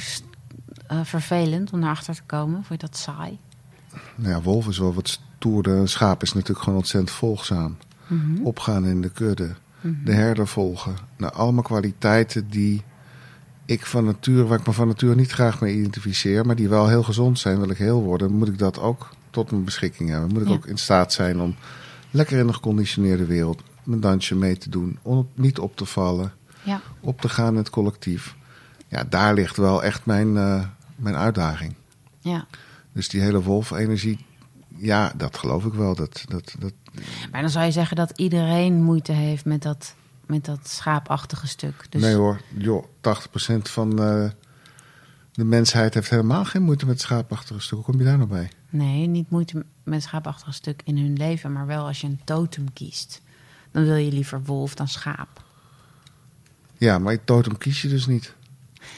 eh, 0.86 1.00
vervelend 1.04 1.72
om 1.72 1.80
daarachter 1.80 2.14
te 2.14 2.22
komen? 2.26 2.64
Vond 2.64 2.80
je 2.80 2.86
dat 2.86 2.96
saai? 2.96 3.38
nou 4.14 4.34
ja, 4.34 4.40
wolf 4.42 4.68
is 4.68 4.78
wel 4.78 4.94
wat 4.94 5.08
stoerder. 5.08 5.88
Schaap 5.88 6.22
is 6.22 6.32
natuurlijk 6.32 6.60
gewoon 6.60 6.78
ontzettend 6.78 7.10
volgzaam. 7.10 7.76
Mhm. 8.06 8.42
Opgaan 8.42 8.84
in 8.86 9.00
de 9.00 9.10
kudde. 9.10 9.54
De 10.04 10.12
herder 10.12 10.46
volgen. 10.46 10.94
Nou, 11.16 11.32
allemaal 11.34 11.62
kwaliteiten 11.62 12.48
die 12.48 12.82
ik 13.70 13.86
van 13.86 14.04
nature, 14.04 14.46
waar 14.46 14.58
ik 14.58 14.66
me 14.66 14.72
van 14.72 14.86
nature 14.86 15.14
niet 15.14 15.30
graag 15.32 15.60
mee 15.60 15.74
identificeer, 15.76 16.46
maar 16.46 16.56
die 16.56 16.68
wel 16.68 16.88
heel 16.88 17.02
gezond 17.02 17.38
zijn, 17.38 17.60
wil 17.60 17.70
ik 17.70 17.76
heel 17.76 18.02
worden, 18.02 18.32
moet 18.32 18.48
ik 18.48 18.58
dat 18.58 18.78
ook 18.78 19.08
tot 19.30 19.50
mijn 19.50 19.64
beschikking 19.64 20.10
hebben. 20.10 20.28
Moet 20.28 20.42
ik 20.42 20.48
Ja. 20.48 20.54
ook 20.54 20.66
in 20.66 20.78
staat 20.78 21.12
zijn 21.12 21.40
om 21.40 21.54
lekker 22.10 22.38
in 22.38 22.48
een 22.48 22.54
geconditioneerde 22.54 23.24
wereld 23.24 23.62
mijn 23.84 24.00
dansje 24.00 24.34
mee 24.36 24.56
te 24.58 24.70
doen, 24.70 24.98
om 25.02 25.28
niet 25.34 25.58
op 25.58 25.76
te 25.76 25.84
vallen, 25.84 26.32
Ja. 26.62 26.80
op 27.00 27.20
te 27.20 27.28
gaan 27.28 27.48
in 27.52 27.56
het 27.58 27.70
collectief. 27.70 28.36
Ja, 28.88 29.04
daar 29.08 29.34
ligt 29.34 29.56
wel 29.56 29.82
echt 29.84 30.06
mijn, 30.06 30.36
eh, 30.36 30.64
mijn 30.96 31.16
uitdaging. 31.16 31.74
ja. 32.20 32.46
Dus 32.92 33.08
die 33.08 33.20
hele 33.20 33.42
wolf-energie, 33.42 34.18
ja, 34.76 35.12
dat 35.16 35.38
geloof 35.38 35.64
ik 35.64 35.72
wel. 35.72 35.94
Dat, 35.94 36.24
dat, 36.28 36.54
dat, 36.58 36.72
Maar 37.32 37.40
dan 37.40 37.50
zou 37.50 37.64
je 37.64 37.70
zeggen 37.70 37.96
dat 37.96 38.12
iedereen 38.16 38.82
moeite 38.82 39.12
heeft 39.12 39.44
met 39.44 39.62
dat, 39.62 39.94
met 40.30 40.44
dat 40.44 40.68
schaapachtige 40.68 41.46
stuk. 41.46 41.86
Dus 41.88 42.02
Nee 42.02 42.14
hoor, 42.14 42.40
joh, 42.56 42.84
80% 42.84 42.88
van 43.62 44.02
eh, 44.02 44.30
de 45.32 45.44
mensheid 45.44 45.94
heeft 45.94 46.10
helemaal 46.10 46.44
geen 46.44 46.62
moeite 46.62 46.86
met 46.86 47.00
schaapachtige 47.00 47.60
stuk. 47.60 47.74
Hoe 47.74 47.84
kom 47.84 47.98
je 47.98 48.04
daar 48.04 48.16
nou 48.16 48.28
bij? 48.28 48.50
Nee, 48.70 49.06
niet 49.06 49.30
moeite 49.30 49.64
met 49.82 50.02
schaapachtige 50.02 50.52
stuk 50.52 50.82
in 50.84 50.98
hun 50.98 51.16
leven, 51.16 51.52
maar 51.52 51.66
wel 51.66 51.86
als 51.86 52.00
je 52.00 52.06
een 52.06 52.20
totem 52.24 52.72
kiest. 52.72 53.20
Dan 53.70 53.84
wil 53.84 53.94
je 53.96 54.12
liever 54.12 54.42
wolf 54.44 54.74
dan 54.74 54.88
schaap. 54.88 55.42
Ja, 56.78 56.98
maar 56.98 57.12
je 57.12 57.20
totem 57.24 57.58
kies 57.58 57.82
je 57.82 57.88
dus 57.88 58.06
niet. 58.06 58.34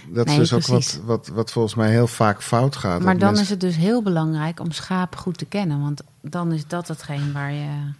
Dat 0.08 0.26
Nee, 0.26 0.40
is 0.40 0.48
dus 0.48 0.52
ook 0.52 0.66
wat, 0.76 1.00
wat, 1.04 1.28
wat 1.28 1.52
volgens 1.52 1.74
mij 1.74 1.90
heel 1.90 2.06
vaak 2.06 2.42
fout 2.42 2.76
gaat. 2.76 3.02
Maar 3.02 3.18
dan 3.18 3.26
mensen- 3.26 3.42
is 3.44 3.50
het 3.50 3.60
dus 3.60 3.76
heel 3.76 4.02
belangrijk 4.02 4.60
om 4.60 4.70
schaap 4.70 5.16
goed 5.16 5.38
te 5.38 5.44
kennen, 5.44 5.80
want 5.80 6.02
dan 6.20 6.52
is 6.52 6.66
dat 6.66 6.88
hetgeen 6.88 7.32
waar 7.32 7.52
je, 7.52 7.92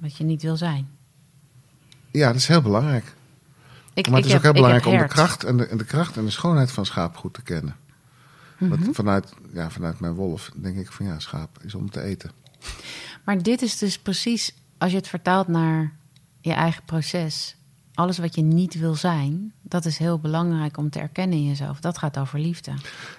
wat 0.00 0.16
je 0.16 0.24
niet 0.24 0.42
wil 0.42 0.56
zijn. 0.56 0.88
Ja, 2.12 2.26
dat 2.26 2.36
is 2.36 2.46
heel 2.46 2.62
belangrijk. 2.62 3.14
Ik, 3.94 4.08
maar 4.08 4.16
het 4.20 4.28
is 4.28 4.34
ook 4.34 4.42
heel 4.42 4.52
belangrijk 4.52 4.86
om 4.86 4.98
de 4.98 5.06
kracht, 5.06 5.44
en 5.44 5.56
de, 5.56 5.66
en 5.66 5.76
de 5.78 5.84
kracht 5.84 6.16
en 6.16 6.24
de 6.24 6.30
schoonheid 6.30 6.70
van 6.72 6.86
schaap 6.86 7.16
goed 7.16 7.34
te 7.34 7.42
kennen. 7.42 7.76
Want 8.58 8.80
Mhm. 8.80 8.92
vanuit, 8.92 9.32
ja, 9.52 9.70
vanuit 9.70 10.00
mijn 10.00 10.12
wolf 10.14 10.50
denk 10.54 10.76
ik 10.76 10.92
van 10.92 11.06
ja, 11.06 11.18
schaap 11.18 11.58
is 11.62 11.74
om 11.74 11.90
te 11.90 12.00
eten. 12.02 12.30
Maar 13.24 13.42
dit 13.42 13.62
is 13.62 13.78
dus 13.78 13.98
precies, 13.98 14.54
als 14.78 14.90
je 14.90 14.96
het 14.96 15.08
vertaalt 15.08 15.48
naar 15.48 15.92
je 16.40 16.52
eigen 16.52 16.82
proces, 16.84 17.56
alles 17.94 18.18
wat 18.18 18.34
je 18.34 18.42
niet 18.42 18.74
wil 18.78 18.94
zijn, 18.94 19.52
dat 19.62 19.84
is 19.84 19.98
heel 19.98 20.18
belangrijk 20.18 20.76
om 20.76 20.90
te 20.90 20.98
erkennen 20.98 21.38
in 21.38 21.46
jezelf. 21.46 21.80
Dat 21.80 21.98
gaat 21.98 22.18
over 22.18 22.38
liefde. 22.38 22.72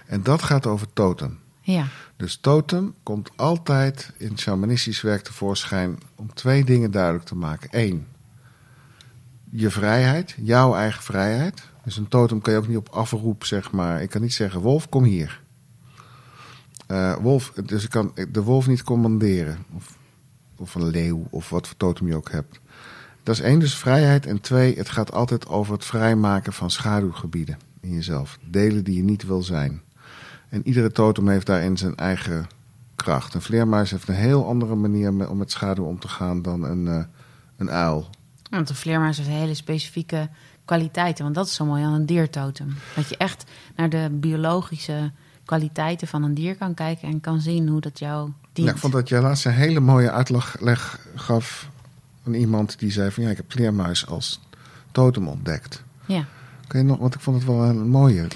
En 0.06 0.24
dat 0.24 0.44
gaat 0.44 0.66
over 0.68 0.88
totem. 0.94 1.40
Ja, 1.62 1.88
Dus 2.16 2.38
totem 2.42 2.94
komt 3.04 3.30
altijd 3.36 4.12
in 4.18 4.38
shamanistisch 4.38 5.02
werk 5.02 5.24
tevoorschijn 5.24 6.00
om 6.16 6.34
twee 6.34 6.64
dingen 6.64 6.92
duidelijk 6.92 7.26
te 7.26 7.36
maken. 7.36 7.70
Eén, 7.72 8.08
je 9.56 9.70
vrijheid, 9.70 10.36
jouw 10.42 10.76
eigen 10.76 11.04
vrijheid. 11.04 11.64
Dus 11.84 11.98
een 11.98 12.08
totem 12.08 12.42
kan 12.42 12.54
je 12.54 12.60
ook 12.60 12.68
niet 12.68 12.78
op 12.78 12.90
afroep, 12.90 13.46
zeg 13.46 13.72
maar. 13.72 14.02
Ik 14.02 14.10
kan 14.10 14.22
niet 14.22 14.34
zeggen, 14.34 14.62
wolf, 14.62 14.90
kom 14.90 15.04
hier. 15.04 15.42
Eh, 16.88 17.16
wolf, 17.16 17.52
dus 17.66 17.84
ik 17.84 17.90
kan 17.90 18.14
de 18.32 18.44
wolf 18.44 18.68
niet 18.68 18.84
commanderen. 18.84 19.58
Of, 19.76 19.98
of 20.58 20.76
een 20.76 20.88
leeuw, 20.88 21.28
of 21.30 21.50
wat 21.50 21.68
voor 21.68 21.78
totem 21.78 22.08
je 22.08 22.16
ook 22.16 22.32
hebt. 22.32 22.60
Dat 23.24 23.36
is 23.36 23.42
één, 23.42 23.60
dus 23.60 23.76
vrijheid. 23.76 24.26
En 24.26 24.42
twee, 24.42 24.76
het 24.78 24.90
gaat 24.90 25.12
altijd 25.12 25.48
over 25.48 25.74
het 25.74 25.86
vrijmaken 25.86 26.54
van 26.54 26.72
schaduwgebieden 26.72 27.58
in 27.80 27.94
jezelf. 27.94 28.40
Delen 28.50 28.84
die 28.84 28.96
je 28.96 29.04
niet 29.04 29.24
wil 29.24 29.44
zijn. 29.44 29.82
En 30.50 30.68
iedere 30.68 30.92
totem 30.92 31.28
heeft 31.28 31.46
daarin 31.46 31.78
zijn 31.78 31.96
eigen 31.96 32.48
kracht. 32.96 33.34
Een 33.34 33.42
vleermuis 33.42 33.92
heeft 33.92 34.08
een 34.08 34.16
heel 34.16 34.48
andere 34.48 34.76
manier 34.76 35.30
om 35.30 35.38
met 35.38 35.52
schaduw 35.52 35.86
om 35.86 36.00
te 36.00 36.08
gaan 36.08 36.42
dan 36.42 36.64
een, 36.64 36.88
eh, 36.88 37.04
een 37.58 37.70
uil. 37.70 38.10
Want 38.58 38.70
een 38.70 38.76
vleermuis 38.76 39.18
heeft 39.18 39.30
hele 39.30 39.54
specifieke 39.54 40.30
kwaliteiten. 40.66 41.24
Want 41.24 41.36
dat 41.36 41.46
is 41.46 41.54
zo 41.54 41.66
mooi 41.66 41.84
aan 41.84 41.94
een 41.94 42.06
diertotem. 42.06 42.76
Dat 42.96 43.10
je 43.10 43.18
echt 43.18 43.44
naar 43.76 43.90
de 43.90 44.08
biologische 44.12 45.12
kwaliteiten 45.46 46.08
van 46.08 46.24
een 46.24 46.34
dier 46.34 46.56
kan 46.56 46.74
kijken 46.74 47.08
en 47.08 47.22
kan 47.22 47.42
zien 47.42 47.68
hoe 47.68 47.82
dat 47.82 48.00
jou 48.00 48.32
dient. 48.54 48.68
Ja, 48.68 48.74
ik 48.74 48.80
vond 48.80 48.94
dat 48.94 49.10
jij 49.10 49.22
laatst 49.22 49.46
een 49.46 49.52
hele 49.52 49.80
mooie 49.80 50.12
uitleg 50.12 50.56
leg 50.60 51.00
gaf 51.16 51.70
van 52.24 52.34
iemand 52.34 52.80
die 52.80 52.92
zei 52.92 53.12
van 53.12 53.24
ja, 53.24 53.30
ik 53.30 53.38
heb 53.38 53.52
vleermuis 53.52 54.08
als 54.08 54.40
totem 54.92 55.28
ontdekt. 55.28 55.84
Ja. 56.06 56.26
Kun 56.68 56.80
je 56.80 56.86
nog, 56.86 56.98
want 56.98 57.16
ik 57.16 57.22
vond 57.22 57.38
het 57.38 57.46
wel 57.46 57.64
een 57.64 57.90
mooie. 57.90 58.24
Ik 58.24 58.36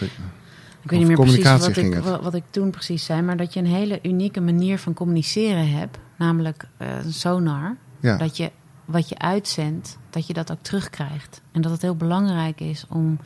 weet 0.94 1.00
niet 1.00 1.08
meer 1.08 1.16
precies 1.16 1.44
wat 1.44 1.78
ik, 1.78 1.96
wat, 1.96 2.34
ik 2.34 2.44
toen 2.50 2.70
precies 2.70 3.06
zei, 3.06 3.22
maar 3.22 3.38
dat 3.38 3.54
je 3.54 3.60
een 3.60 3.66
hele 3.66 4.00
unieke 4.04 4.42
manier 4.42 4.80
van 4.80 4.94
communiceren 4.94 5.72
hebt, 5.72 5.98
namelijk 6.18 6.68
een 6.78 7.14
sonar. 7.14 7.76
Ja, 8.00 8.18
Dat 8.18 8.38
je 8.38 8.52
wat 8.88 9.10
je 9.10 9.18
uitzendt, 9.18 9.98
dat 10.10 10.28
je 10.28 10.34
dat 10.34 10.52
ook 10.52 10.62
terugkrijgt. 10.62 11.42
En 11.52 11.62
dat 11.62 11.72
het 11.72 11.82
heel 11.82 11.96
belangrijk 11.96 12.60
is 12.60 12.86
om 12.90 13.20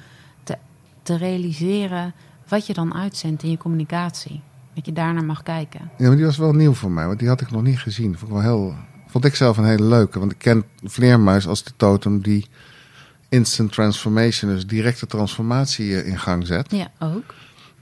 te, 0.44 0.58
te 1.03 1.18
realiseren 1.18 2.13
wat 2.48 2.65
je 2.65 2.74
dan 2.74 2.94
uitzendt 2.94 3.44
in 3.44 3.50
je 3.50 3.58
communicatie. 3.58 4.41
Dat 4.74 4.86
je 4.86 4.94
daarnaar 4.94 5.24
mag 5.24 5.44
kijken. 5.44 5.91
ja, 5.98 6.08
maar 6.08 6.15
die 6.15 6.25
was 6.25 6.38
wel 6.38 6.53
nieuw 6.53 6.74
voor 6.74 6.91
mij, 6.91 7.06
want 7.06 7.20
die 7.20 7.27
had 7.27 7.41
ik 7.41 7.51
nog 7.51 7.62
niet 7.62 7.80
gezien. 7.80 8.18
Vond 8.18 8.32
ik, 8.32 8.38
wel 8.38 8.41
heel, 8.41 8.75
vond 9.08 9.25
ik 9.25 9.36
zelf 9.36 9.58
een 9.58 9.65
hele 9.65 9.84
leuke, 9.84 10.20
want 10.20 10.32
ik 10.32 10.38
ken 10.38 10.63
vleermuis 10.84 11.48
als 11.48 11.63
de 11.63 11.72
totem 11.75 12.22
die 12.22 12.48
instant 13.30 13.72
transformation, 13.72 14.51
dus 14.51 14.68
directe 14.68 15.08
transformatie 15.08 16.01
eh, 16.01 16.08
in 16.08 16.20
gang 16.20 16.48
zet. 16.48 16.72
Ja, 16.72 16.91
ook. 17.00 17.34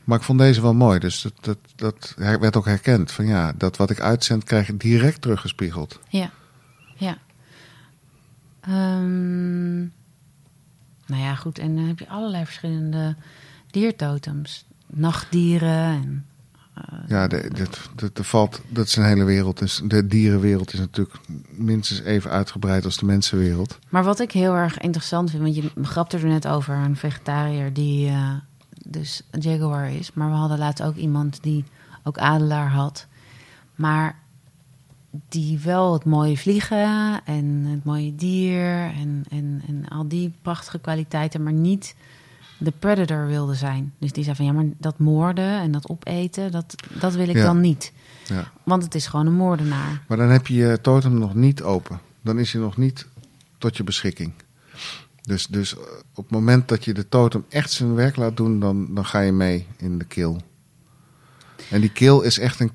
Maar 0.03 0.17
ik 0.17 0.23
vond 0.23 0.39
deze 0.39 0.61
wel 0.61 0.73
mooi. 0.73 0.99
Dus 0.99 1.21
dat, 1.21 1.33
dat, 1.41 1.57
dat 1.75 2.13
werd 2.39 2.55
ook 2.55 2.65
herkend. 2.65 3.11
Van 3.11 3.25
ja, 3.25 3.53
dat 3.57 3.77
wat 3.77 3.89
ik 3.89 3.99
uitzend 3.99 4.43
krijg 4.43 4.69
ik 4.69 4.79
direct 4.79 5.21
teruggespiegeld. 5.21 5.99
Ja. 6.09 6.29
Ehm, 8.61 9.79
nou 11.05 11.21
ja, 11.21 11.35
goed. 11.35 11.59
En 11.59 11.75
dan 11.75 11.85
heb 11.85 11.99
je 11.99 12.09
allerlei 12.09 12.45
verschillende 12.45 13.15
diertotems. 13.71 14.65
Nachtdieren 14.87 15.83
en... 15.83 16.25
Ja, 17.07 17.27
de, 17.27 17.49
dit, 17.53 17.89
dit, 17.95 18.17
er 18.17 18.23
valt, 18.23 18.61
dat 18.67 18.85
is 18.85 18.95
een 18.95 19.03
hele 19.03 19.23
wereld. 19.23 19.57
Dus 19.57 19.81
de 19.83 20.07
dierenwereld 20.07 20.73
is 20.73 20.79
natuurlijk 20.79 21.19
minstens 21.49 22.01
even 22.01 22.31
uitgebreid 22.31 22.85
als 22.85 22.97
de 22.97 23.05
mensenwereld. 23.05 23.79
Maar 23.89 24.03
wat 24.03 24.19
ik 24.19 24.31
heel 24.31 24.53
erg 24.53 24.77
interessant 24.77 25.29
vind, 25.29 25.41
want 25.41 25.55
je 25.55 25.71
grapte 25.81 26.17
er 26.17 26.25
net 26.25 26.47
over 26.47 26.75
een 26.75 26.95
vegetariër 26.95 27.73
die 27.73 28.07
eh, 28.07 28.33
dus 28.85 29.21
jaguar 29.31 29.91
is. 29.91 30.13
Maar 30.13 30.29
we 30.29 30.35
hadden 30.35 30.57
laatst 30.57 30.83
ook 30.83 30.95
iemand 30.95 31.43
die 31.43 31.65
ook 32.03 32.17
adelaar 32.17 32.69
had. 32.69 33.07
Maar 33.75 34.19
die 35.29 35.59
wel 35.59 35.93
het 35.93 36.05
mooie 36.05 36.37
vliegen 36.37 37.21
en 37.25 37.45
het 37.65 37.83
mooie 37.83 38.15
dier 38.15 38.91
en, 38.97 39.23
en, 39.29 39.61
en 39.67 39.87
al 39.87 40.07
die 40.07 40.33
prachtige 40.41 40.79
kwaliteiten, 40.79 41.43
maar 41.43 41.53
niet 41.53 41.95
de 42.57 42.73
predator 42.79 43.27
wilde 43.27 43.55
zijn. 43.55 43.93
Dus 43.97 44.11
die 44.11 44.23
zei 44.23 44.35
van 44.35 44.45
ja, 44.45 44.51
maar 44.51 44.65
dat 44.77 44.99
moorden 44.99 45.59
en 45.59 45.71
dat 45.71 45.89
opeten, 45.89 46.51
dat, 46.51 46.75
dat 46.99 47.13
wil 47.13 47.29
ik 47.29 47.35
Ja. 47.35 47.43
dan 47.43 47.61
niet. 47.61 47.93
Ja. 48.27 48.51
Want 48.63 48.83
het 48.83 48.95
is 48.95 49.07
gewoon 49.07 49.25
een 49.25 49.33
moordenaar. 49.33 50.03
Maar 50.07 50.17
dan 50.17 50.29
heb 50.29 50.47
je 50.47 50.53
je 50.55 50.81
totem 50.81 51.17
nog 51.19 51.35
niet 51.35 51.61
open. 51.63 51.99
Dan 52.21 52.39
is 52.39 52.51
hij 52.53 52.61
nog 52.61 52.77
niet 52.77 53.07
tot 53.57 53.77
je 53.77 53.83
beschikking. 53.83 54.33
Dus, 55.21 55.47
dus 55.47 55.73
eh, 55.73 55.81
op 56.13 56.23
het 56.23 56.31
moment 56.31 56.67
dat 56.67 56.85
je 56.85 56.93
de 56.93 57.09
totem 57.09 57.45
echt 57.49 57.71
zijn 57.71 57.93
werk 57.95 58.15
laat 58.15 58.37
doen, 58.37 58.59
dan, 58.59 58.93
dan 58.95 59.05
ga 59.05 59.19
je 59.19 59.31
mee 59.31 59.67
in 59.77 59.97
de 59.97 60.05
kill. 60.05 60.35
En 61.69 61.81
die 61.81 61.91
kill 61.91 62.19
is 62.21 62.39
echt 62.39 62.59
een, 62.59 62.71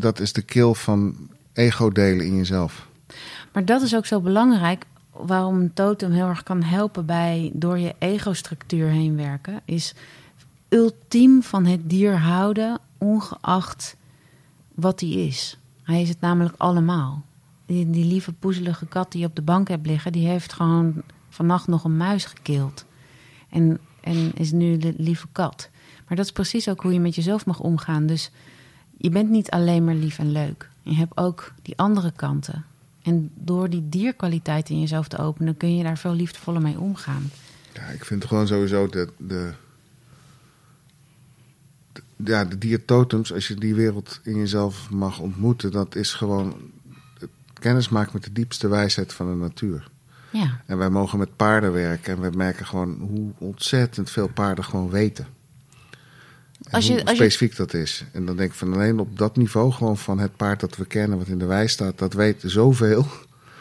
dat 0.00 0.20
is 0.20 0.32
de 0.32 0.42
kill 0.42 0.72
van 0.72 1.16
ego-delen 1.54 2.26
in 2.26 2.36
jezelf. 2.36 2.88
Maar 3.52 3.64
dat 3.64 3.82
is 3.82 3.94
ook 3.94 4.06
zo 4.06 4.20
belangrijk. 4.20 4.84
Waarom 5.10 5.60
een 5.60 5.72
totem 5.72 6.10
heel 6.10 6.26
erg 6.28 6.42
kan 6.42 6.62
helpen 6.62 7.06
bij 7.06 7.50
door 7.54 7.78
je 7.78 7.94
ego-structuur 7.98 8.88
heen 8.88 9.16
werken, 9.16 9.60
is 9.64 9.94
ultiem 10.68 11.42
van 11.42 11.66
het 11.66 11.90
dier 11.90 12.18
houden, 12.18 12.78
ongeacht 12.98 13.96
wat 14.74 15.00
hij 15.00 15.10
is. 15.10 15.58
Hij 15.82 16.02
is 16.02 16.08
het 16.08 16.20
namelijk 16.20 16.54
allemaal. 16.58 17.22
Die, 17.66 17.90
die 17.90 18.04
lieve 18.04 18.32
poezelige 18.32 18.86
kat 18.86 19.12
die 19.12 19.20
je 19.20 19.26
op 19.26 19.36
de 19.36 19.42
bank 19.42 19.68
hebt 19.68 19.86
liggen, 19.86 20.12
die 20.12 20.26
heeft 20.26 20.52
gewoon 20.52 21.02
vannacht 21.28 21.66
nog 21.66 21.84
een 21.84 21.96
muis 21.96 22.24
gekild. 22.24 22.84
En, 23.48 23.78
en 24.00 24.32
is 24.34 24.52
nu 24.52 24.76
de 24.76 24.94
lieve 24.96 25.26
kat. 25.32 25.68
Maar 26.08 26.16
dat 26.16 26.26
is 26.26 26.32
precies 26.32 26.68
ook 26.68 26.82
hoe 26.82 26.92
je 26.92 27.00
met 27.00 27.14
jezelf 27.14 27.46
mag 27.46 27.60
omgaan. 27.60 28.06
Dus 28.06 28.30
je 28.96 29.10
bent 29.10 29.30
niet 29.30 29.50
alleen 29.50 29.84
maar 29.84 29.94
lief 29.94 30.18
en 30.18 30.32
leuk. 30.32 30.68
Je 30.84 30.94
hebt 30.94 31.16
ook 31.16 31.52
die 31.62 31.78
andere 31.78 32.12
kanten. 32.16 32.64
En 33.02 33.30
door 33.34 33.70
die 33.70 33.88
dierkwaliteit 33.88 34.68
in 34.68 34.80
jezelf 34.80 35.08
te 35.08 35.18
openen, 35.18 35.56
kun 35.56 35.76
je 35.76 35.82
daar 35.82 35.98
veel 35.98 36.14
liefdevoller 36.14 36.62
mee 36.62 36.78
omgaan. 36.78 37.30
Ja, 37.74 37.82
ik 37.82 38.04
vind 38.04 38.24
gewoon 38.24 38.46
sowieso 38.46 38.88
de, 38.88 39.08
de, 39.16 39.52
de- 41.92 42.02
ja, 42.16 42.44
de 42.44 42.58
diertotems, 42.58 43.32
als 43.32 43.48
je 43.48 43.54
die 43.54 43.74
wereld 43.74 44.20
in 44.22 44.36
jezelf 44.36 44.90
mag 44.90 45.18
ontmoeten, 45.18 45.70
dat 45.72 45.94
is 45.94 46.12
gewoon 46.12 46.54
kennis 47.52 47.88
maken 47.88 48.10
met 48.14 48.24
de 48.24 48.32
diepste 48.32 48.68
wijsheid 48.68 49.12
van 49.12 49.26
de 49.30 49.36
natuur. 49.36 49.90
Ja, 50.32 50.60
En 50.66 50.78
wij 50.78 50.90
mogen 50.90 51.18
met 51.18 51.36
paarden 51.36 51.72
werken 51.72 52.14
en 52.16 52.30
we 52.30 52.36
merken 52.36 52.66
gewoon 52.66 52.96
hoe 53.00 53.32
ontzettend 53.38 54.10
veel 54.10 54.28
paarden 54.28 54.64
gewoon 54.64 54.90
weten. 54.90 55.26
Als 56.70 56.86
je- 56.86 56.92
hoe 56.92 57.00
als 57.00 57.10
je- 57.10 57.16
specifiek 57.16 57.56
dat 57.56 57.74
is. 57.74 58.04
En 58.12 58.24
dan 58.26 58.36
denk 58.36 58.50
ik 58.50 58.56
van 58.56 58.72
alleen 58.74 58.98
op 58.98 59.18
dat 59.18 59.36
niveau 59.36 59.72
gewoon 59.72 59.96
van 59.98 60.18
het 60.18 60.36
paard 60.36 60.60
dat 60.60 60.76
we 60.76 60.84
kennen, 60.86 61.18
wat 61.18 61.26
in 61.26 61.38
de 61.38 61.44
wei 61.44 61.68
staat, 61.68 61.98
dat 61.98 62.12
weet 62.12 62.42
zoveel. 62.46 63.06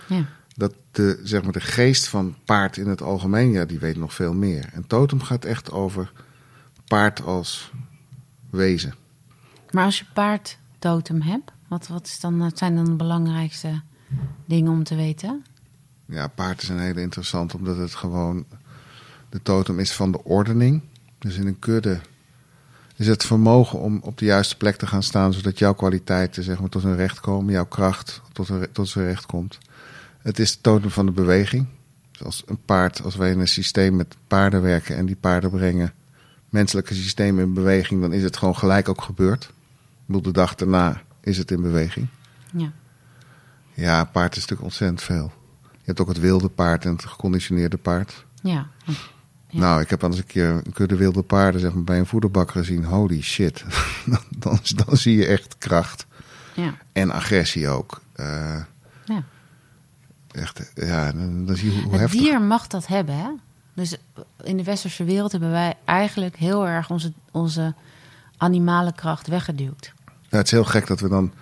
ja. 0.07 0.25
Dat 0.55 0.73
de, 0.91 1.19
zeg 1.23 1.43
maar, 1.43 1.51
de 1.51 1.59
geest 1.61 2.07
van 2.07 2.35
paard 2.45 2.77
in 2.77 2.87
het 2.87 3.01
algemeen, 3.01 3.51
ja, 3.51 3.65
die 3.65 3.79
weet 3.79 3.97
nog 3.97 4.13
veel 4.13 4.33
meer. 4.33 4.69
En 4.73 4.87
totem 4.87 5.21
gaat 5.21 5.45
echt 5.45 5.71
over 5.71 6.11
paard 6.87 7.21
als 7.23 7.71
wezen. 8.49 8.93
Maar 9.71 9.85
als 9.85 9.99
je 9.99 10.05
paardtotem 10.13 11.21
hebt, 11.21 11.51
wat, 11.67 11.87
wat, 11.87 12.07
is 12.07 12.19
dan, 12.19 12.37
wat 12.37 12.57
zijn 12.57 12.75
dan 12.75 12.85
de 12.85 12.91
belangrijkste 12.95 13.81
dingen 14.45 14.71
om 14.71 14.83
te 14.83 14.95
weten? 14.95 15.43
Ja, 16.05 16.27
paard 16.27 16.61
is 16.61 16.69
een 16.69 16.79
hele 16.79 17.01
interessant, 17.01 17.53
omdat 17.55 17.77
het 17.77 17.95
gewoon... 17.95 18.45
De 19.29 19.41
totem 19.41 19.79
is 19.79 19.91
van 19.91 20.11
de 20.11 20.23
ordening. 20.23 20.81
Dus 21.19 21.35
in 21.35 21.47
een 21.47 21.59
kudde 21.59 21.99
is 22.95 23.07
het 23.07 23.25
vermogen 23.25 23.79
om 23.79 23.99
op 24.01 24.17
de 24.17 24.25
juiste 24.25 24.57
plek 24.57 24.75
te 24.75 24.87
gaan 24.87 25.03
staan... 25.03 25.33
zodat 25.33 25.59
jouw 25.59 25.73
kwaliteiten 25.73 26.43
zeg 26.43 26.59
maar, 26.59 26.69
tot 26.69 26.83
hun 26.83 26.95
recht 26.95 27.19
komen, 27.19 27.53
jouw 27.53 27.65
kracht 27.65 28.21
tot, 28.31 28.47
hun, 28.47 28.67
tot 28.71 28.87
zijn 28.87 29.05
recht 29.05 29.25
komt. 29.25 29.57
Het 30.21 30.39
is 30.39 30.51
het 30.51 30.63
totem 30.63 30.89
van 30.89 31.05
de 31.05 31.11
beweging. 31.11 31.65
Dus 32.11 32.23
als 32.23 32.43
een 32.45 32.59
paard, 32.65 33.03
als 33.03 33.15
wij 33.15 33.31
in 33.31 33.39
een 33.39 33.47
systeem 33.47 33.95
met 33.95 34.15
paarden 34.27 34.61
werken... 34.61 34.95
en 34.95 35.05
die 35.05 35.15
paarden 35.15 35.49
brengen 35.49 35.93
menselijke 36.49 36.93
systemen 36.93 37.43
in 37.43 37.53
beweging... 37.53 38.01
dan 38.01 38.13
is 38.13 38.23
het 38.23 38.37
gewoon 38.37 38.57
gelijk 38.57 38.89
ook 38.89 39.01
gebeurd. 39.01 39.43
Ik 39.43 40.05
bedoel, 40.05 40.21
de 40.21 40.31
dag 40.31 40.55
daarna 40.55 41.01
is 41.21 41.37
het 41.37 41.51
in 41.51 41.61
beweging. 41.61 42.07
Ja. 42.51 42.71
Ja, 43.73 44.03
paard 44.03 44.35
is 44.35 44.41
natuurlijk 44.41 44.67
ontzettend 44.67 45.01
veel. 45.01 45.31
Je 45.61 45.89
hebt 45.89 46.01
ook 46.01 46.07
het 46.07 46.19
wilde 46.19 46.49
paard 46.49 46.85
en 46.85 46.91
het 46.91 47.05
geconditioneerde 47.05 47.77
paard. 47.77 48.25
Ja, 48.41 48.67
Ja. 49.53 49.59
Nou, 49.59 49.81
ik 49.81 49.89
heb 49.89 50.03
al 50.03 50.09
eens 50.09 50.17
een 50.17 50.25
keer 50.25 50.49
een 50.49 50.73
kudde 50.73 50.95
wilde 50.95 51.21
paarden 51.21 51.61
zeg 51.61 51.73
maar, 51.73 51.83
bij 51.83 51.99
een 51.99 52.05
voederbak 52.05 52.51
gezien. 52.51 52.83
Holy 52.83 53.21
shit. 53.21 53.63
dan, 54.39 54.59
dan, 54.85 54.97
zie 54.97 55.17
je 55.17 55.25
echt 55.25 55.57
kracht. 55.57 56.05
ja, 56.53 56.73
En 56.91 57.11
agressie 57.11 57.69
ook. 57.69 58.01
Eh, 58.13 58.61
ja. 59.05 59.23
echt, 60.31 60.71
ja, 60.75 61.11
dan, 61.11 61.45
dan 61.45 61.55
zie 61.55 61.65
je 61.65 61.73
hoe, 61.73 61.83
hoe 61.83 61.91
Het 61.91 62.01
heftig. 62.01 62.19
dier 62.19 62.41
mag 62.41 62.67
dat 62.67 62.87
hebben, 62.87 63.15
hè? 63.15 63.29
Dus 63.73 63.95
in 64.43 64.57
de 64.57 64.63
westerse 64.63 65.03
wereld 65.03 65.31
hebben 65.31 65.51
wij 65.51 65.73
eigenlijk 65.85 66.35
heel 66.35 66.67
erg 66.67 66.89
onze, 66.89 67.13
onze 67.31 67.73
animale 68.37 68.93
kracht 68.93 69.27
weggeduwd. 69.27 69.93
Ja, 70.29 70.37
het 70.37 70.45
is 70.45 70.51
heel 70.51 70.63
gek 70.63 70.87
dat 70.87 70.99
we 70.99 71.07
dan 71.09 71.33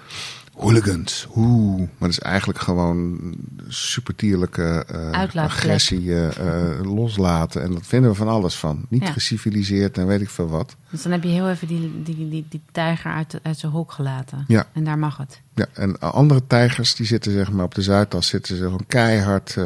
hooligans, 0.55 1.27
oeh. 1.35 1.77
Maar 1.77 2.09
het 2.09 2.09
is 2.09 2.19
eigenlijk 2.19 2.59
gewoon 2.59 3.19
superdierlijke 3.67 4.85
eh, 4.87 4.95
Uitlaatklep. 5.03 5.43
agressie 5.45 6.13
eh, 6.13 6.27
eh, 6.27 6.85
loslaten. 6.95 7.61
En 7.63 7.71
dat 7.71 7.87
vinden 7.87 8.09
we 8.09 8.15
van 8.15 8.27
alles 8.27 8.55
van. 8.55 8.85
Niet 8.89 9.03
Ja. 9.03 9.11
geciviliseerd 9.11 9.97
en 9.97 10.07
weet 10.07 10.21
ik 10.21 10.29
veel 10.29 10.47
wat. 10.47 10.75
Dus 10.89 11.01
dan 11.01 11.11
heb 11.11 11.23
je 11.23 11.29
heel 11.29 11.49
even 11.49 11.67
die, 11.67 12.01
die, 12.03 12.29
die, 12.29 12.45
die 12.49 12.61
tijger 12.71 13.11
uit, 13.11 13.39
uit 13.43 13.57
zijn 13.57 13.71
hok 13.71 13.91
gelaten. 13.91 14.43
Ja. 14.47 14.67
En 14.73 14.83
daar 14.83 14.97
mag 14.97 15.17
het. 15.17 15.41
Ja, 15.55 15.65
en 15.73 15.99
andere 15.99 16.47
tijgers 16.47 16.95
die 16.95 17.05
zitten 17.05 17.31
zeg 17.31 17.51
maar 17.51 17.65
op 17.65 17.75
de 17.75 17.81
Zuidas 17.81 18.27
zitten 18.27 18.55
ze 18.57 18.63
gewoon 18.63 18.85
keihard 18.87 19.57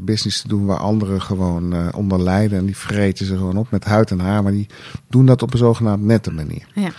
business 0.00 0.40
te 0.42 0.48
doen 0.48 0.64
waar 0.66 0.78
anderen 0.78 1.22
gewoon 1.22 1.92
onder 1.92 2.22
lijden 2.22 2.58
en 2.58 2.66
die 2.66 2.76
vreten 2.76 3.26
ze 3.26 3.36
gewoon 3.36 3.56
op 3.56 3.70
met 3.70 3.84
huid 3.84 4.10
en 4.10 4.20
haar, 4.20 4.42
maar 4.42 4.52
die 4.52 4.66
doen 5.08 5.26
dat 5.26 5.42
op 5.42 5.52
een 5.52 5.58
zogenaamd 5.58 6.02
nette 6.04 6.30
manier. 6.32 6.66
Ja. 6.74 6.90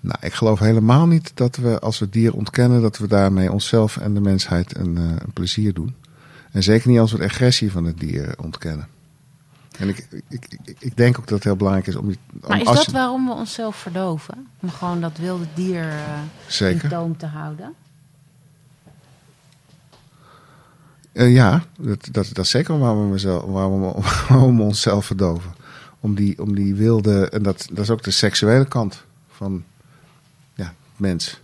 Nou, 0.00 0.16
ik 0.20 0.32
geloof 0.32 0.58
helemaal 0.58 1.06
niet 1.06 1.30
dat 1.34 1.56
we 1.56 1.78
als 1.80 1.98
we 1.98 2.04
het 2.04 2.14
dier 2.14 2.34
ontkennen 2.34 2.82
dat 2.82 2.98
we 2.98 3.06
daarmee 3.06 3.52
onszelf 3.52 3.96
en 3.96 4.14
de 4.14 4.20
mensheid 4.20 4.76
een, 4.76 4.96
eh, 4.96 5.02
een 5.04 5.32
plezier 5.32 5.74
doen. 5.74 5.94
En 6.50 6.62
zeker 6.62 6.88
niet 6.90 6.98
als 6.98 7.12
we 7.12 7.18
de 7.18 7.24
agressie 7.24 7.70
van 7.72 7.84
het 7.84 7.98
dier 7.98 8.34
ontkennen. 8.38 8.88
En 9.78 9.88
ik, 9.88 10.06
ik, 10.28 10.46
ik, 10.64 10.76
ik 10.78 10.96
denk 10.96 11.18
ook 11.18 11.24
dat 11.24 11.34
het 11.34 11.44
heel 11.44 11.56
belangrijk 11.56 11.86
is 11.86 11.96
om 11.96 12.06
om- 12.08 12.16
Maar 12.48 12.58
is 12.60 12.64
dat 12.66 12.84
je- 12.84 12.92
waarom 12.92 13.26
we 13.26 13.32
onszelf 13.32 13.76
verdoven? 13.76 14.46
Om 14.60 14.70
gewoon 14.70 15.00
dat 15.00 15.18
wilde 15.18 15.44
dier 15.54 15.92
Zeker. 16.46 16.82
in 16.84 16.90
toom 16.90 17.16
te 17.16 17.26
houden? 17.26 17.74
Eh, 21.12 21.32
ja, 21.34 21.64
dat, 21.78 22.08
dat, 22.12 22.28
dat 22.32 22.44
is 22.44 22.50
zeker 22.50 22.78
waarom 22.78 23.02
we, 23.04 23.10
mezelf, 23.12 23.44
waarom, 23.44 23.80
we- 23.80 24.00
waarom 24.28 24.56
we 24.56 24.62
onszelf 24.62 25.06
verdoven. 25.06 25.50
Om 26.00 26.14
die, 26.14 26.42
om 26.42 26.54
die 26.54 26.74
wilde, 26.74 27.28
en 27.28 27.42
dat, 27.42 27.66
dat 27.72 27.78
is 27.84 27.90
ook 27.90 28.02
de 28.02 28.10
seksuele 28.10 28.64
kant 28.68 29.04
van 29.30 29.64
mens. 31.00 31.40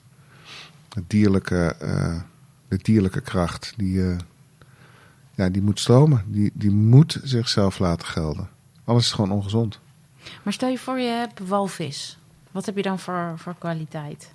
Het 0.88 1.11
dierlijke, 1.11 1.77
eh, 1.81 2.21
de 2.69 2.79
dierlijke 2.83 3.21
kracht, 3.21 3.73
die, 3.77 4.11
eh, 4.11 4.16
ja, 5.35 5.49
die 5.49 5.62
moet 5.62 5.81
stromen. 5.81 6.25
Die, 6.27 6.51
die 6.55 6.71
moet 6.71 7.21
zichzelf 7.23 7.79
laten 7.79 8.07
gelden. 8.07 8.49
Alles 8.85 9.05
is 9.05 9.12
gewoon 9.12 9.31
ongezond. 9.31 9.79
Maar 10.42 10.53
stel 10.53 10.69
je 10.69 10.79
voor 10.79 10.99
je 10.99 11.09
hebt 11.09 11.49
walvis. 11.49 12.19
Wat 12.51 12.66
heb 12.66 12.77
je 12.77 12.83
dan 12.83 12.99
voor, 12.99 13.35
voor 13.37 13.55
kwaliteit? 13.59 14.31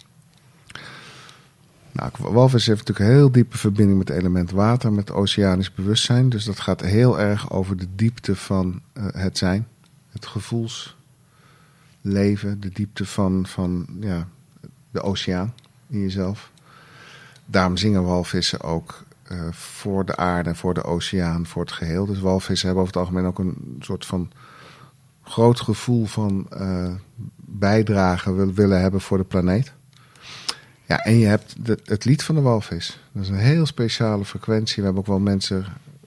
Nou, 1.92 2.12
walvis 2.18 2.66
heeft 2.66 2.88
natuurlijk 2.88 3.10
een 3.10 3.16
heel 3.16 3.32
diepe 3.32 3.58
verbinding 3.58 3.98
met 3.98 4.08
het 4.08 4.18
element 4.18 4.52
water, 4.52 4.94
met 4.94 5.12
oceanisch 5.12 5.74
bewustzijn. 5.74 6.30
Dus 6.30 6.46
dat 6.46 6.60
gaat 6.60 6.82
heel 6.82 7.20
erg 7.20 7.52
over 7.52 7.78
de 7.78 7.88
diepte 7.96 8.36
van 8.36 8.82
eh, 8.94 9.06
het 9.12 9.38
zijn. 9.38 9.68
Het 10.10 10.26
gevoelsleven, 10.26 12.60
de 12.60 12.70
diepte 12.70 13.06
van, 13.06 13.46
van 13.48 13.86
ja, 14.00 14.28
de 14.92 15.02
oceaan 15.02 15.54
in 15.90 16.00
jezelf. 16.00 16.52
Daarom 17.46 17.78
zingen 17.78 18.04
walvissen 18.04 18.62
ook 18.62 19.04
eh, 19.24 19.52
voor 19.52 20.06
de 20.06 20.16
aarde, 20.16 20.56
voor 20.56 20.74
de 20.74 20.84
oceaan, 20.84 21.46
voor 21.46 21.62
het 21.62 21.72
geheel. 21.72 22.06
Dus 22.06 22.20
walvissen 22.20 22.68
hebben 22.68 22.84
over 22.86 22.98
het 22.98 23.04
algemeen 23.08 23.26
ook 23.30 23.40
een 23.40 23.78
soort 23.80 24.06
van 24.06 24.32
groot 25.24 25.60
gevoel 25.60 26.06
van 26.06 26.46
eh, 26.50 26.92
bijdrage 27.36 28.34
wil- 28.34 28.54
willen 28.54 28.82
hebben 28.82 29.02
voor 29.02 29.18
de 29.18 29.24
planeet. 29.24 29.74
Ja, 30.86 31.00
en 31.04 31.18
je 31.18 31.26
hebt 31.26 31.66
de- 31.66 31.80
het 31.86 32.06
lied 32.06 32.24
van 32.24 32.36
de 32.36 32.42
walvis. 32.42 33.00
Dat 33.12 33.24
is 33.24 33.30
een 33.30 33.36
heel 33.36 33.66
speciale 33.66 34.26
frequentie. 34.26 34.76
We 34.76 34.82
hebben 34.84 35.02
ook 35.02 35.08
wel 35.08 35.20
mensen 35.20 35.66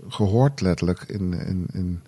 gehoord, 0.08 0.60
letterlijk, 0.60 1.02
in, 1.02 1.32
in, 1.32 1.66
in, 1.72 2.02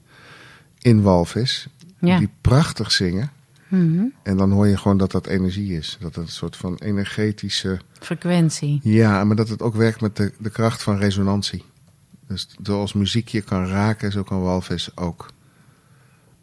in 0.79 1.03
walvis. 1.03 1.69
Ja. 1.99 2.19
Die 2.19 2.31
prachtig 2.41 2.93
zingen. 2.93 3.31
Mhm. 3.69 4.05
En 4.23 4.37
dan 4.37 4.51
hoor 4.53 4.67
je 4.67 4.77
gewoon 4.77 4.97
dat 4.97 5.11
dat 5.11 5.27
energie 5.27 5.77
is. 5.77 5.97
Dat 6.01 6.15
het 6.15 6.27
een 6.27 6.33
soort 6.33 6.57
van 6.57 6.77
energetische... 6.77 7.81
Frequentie. 8.01 8.81
Ja, 8.83 9.25
maar 9.25 9.37
dat 9.37 9.49
het 9.49 9.63
ook 9.63 9.75
werkt 9.75 10.01
met 10.01 10.17
de, 10.17 10.33
de 10.39 10.51
kracht 10.51 10.83
van 10.83 10.99
resonantie. 10.99 11.65
Dus 12.27 12.49
zoals 12.63 12.93
muziek 12.93 13.29
je 13.29 13.41
kan 13.43 13.67
raken, 13.67 14.13
zo 14.13 14.23
kan 14.23 14.41
walvis 14.41 14.97
ook 14.97 15.31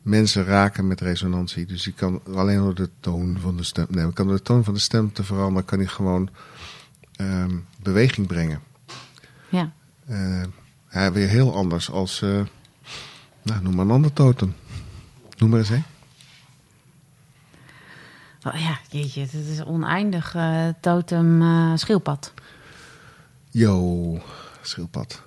mensen 0.01 0.43
raken 0.43 0.87
met 0.87 1.01
resonantie. 1.01 1.65
Dus 1.65 1.83
die 1.83 1.93
kan 1.93 2.21
alleen 2.35 2.57
door 2.57 2.75
de 2.75 2.89
toon 2.99 3.37
van 3.39 3.57
de 3.57 3.63
stem... 3.63 3.85
Nee, 3.89 4.13
kan 4.13 4.27
door 4.27 4.35
de 4.35 4.41
toon 4.41 4.63
van 4.63 4.73
de 4.73 4.79
stem 4.79 5.13
te 5.13 5.23
veranderen... 5.23 5.65
kan 5.65 5.79
hij 5.79 5.87
gewoon 5.87 6.29
ehm, 7.15 7.55
beweging 7.81 8.27
brengen. 8.27 8.59
Ja. 9.49 9.71
Ja, 10.91 11.11
weer 11.11 11.27
heel 11.27 11.55
anders 11.55 11.91
als... 11.91 12.21
eh, 12.21 12.41
nou, 13.41 13.61
noem 13.63 13.75
maar 13.75 13.85
een 13.85 13.91
ander 13.91 14.13
totem. 14.13 14.53
Noem 15.37 15.49
maar 15.49 15.59
eens, 15.59 15.69
hè? 15.69 15.81
Ja, 18.51 18.79
jeetje, 18.89 19.21
het 19.21 19.33
is 19.33 19.63
oneindig 19.63 20.35
eh, 20.35 20.67
totem 20.81 21.41
eh, 21.41 21.71
schildpad. 21.75 22.33
Yo, 23.49 24.21
schildpad. 24.61 25.21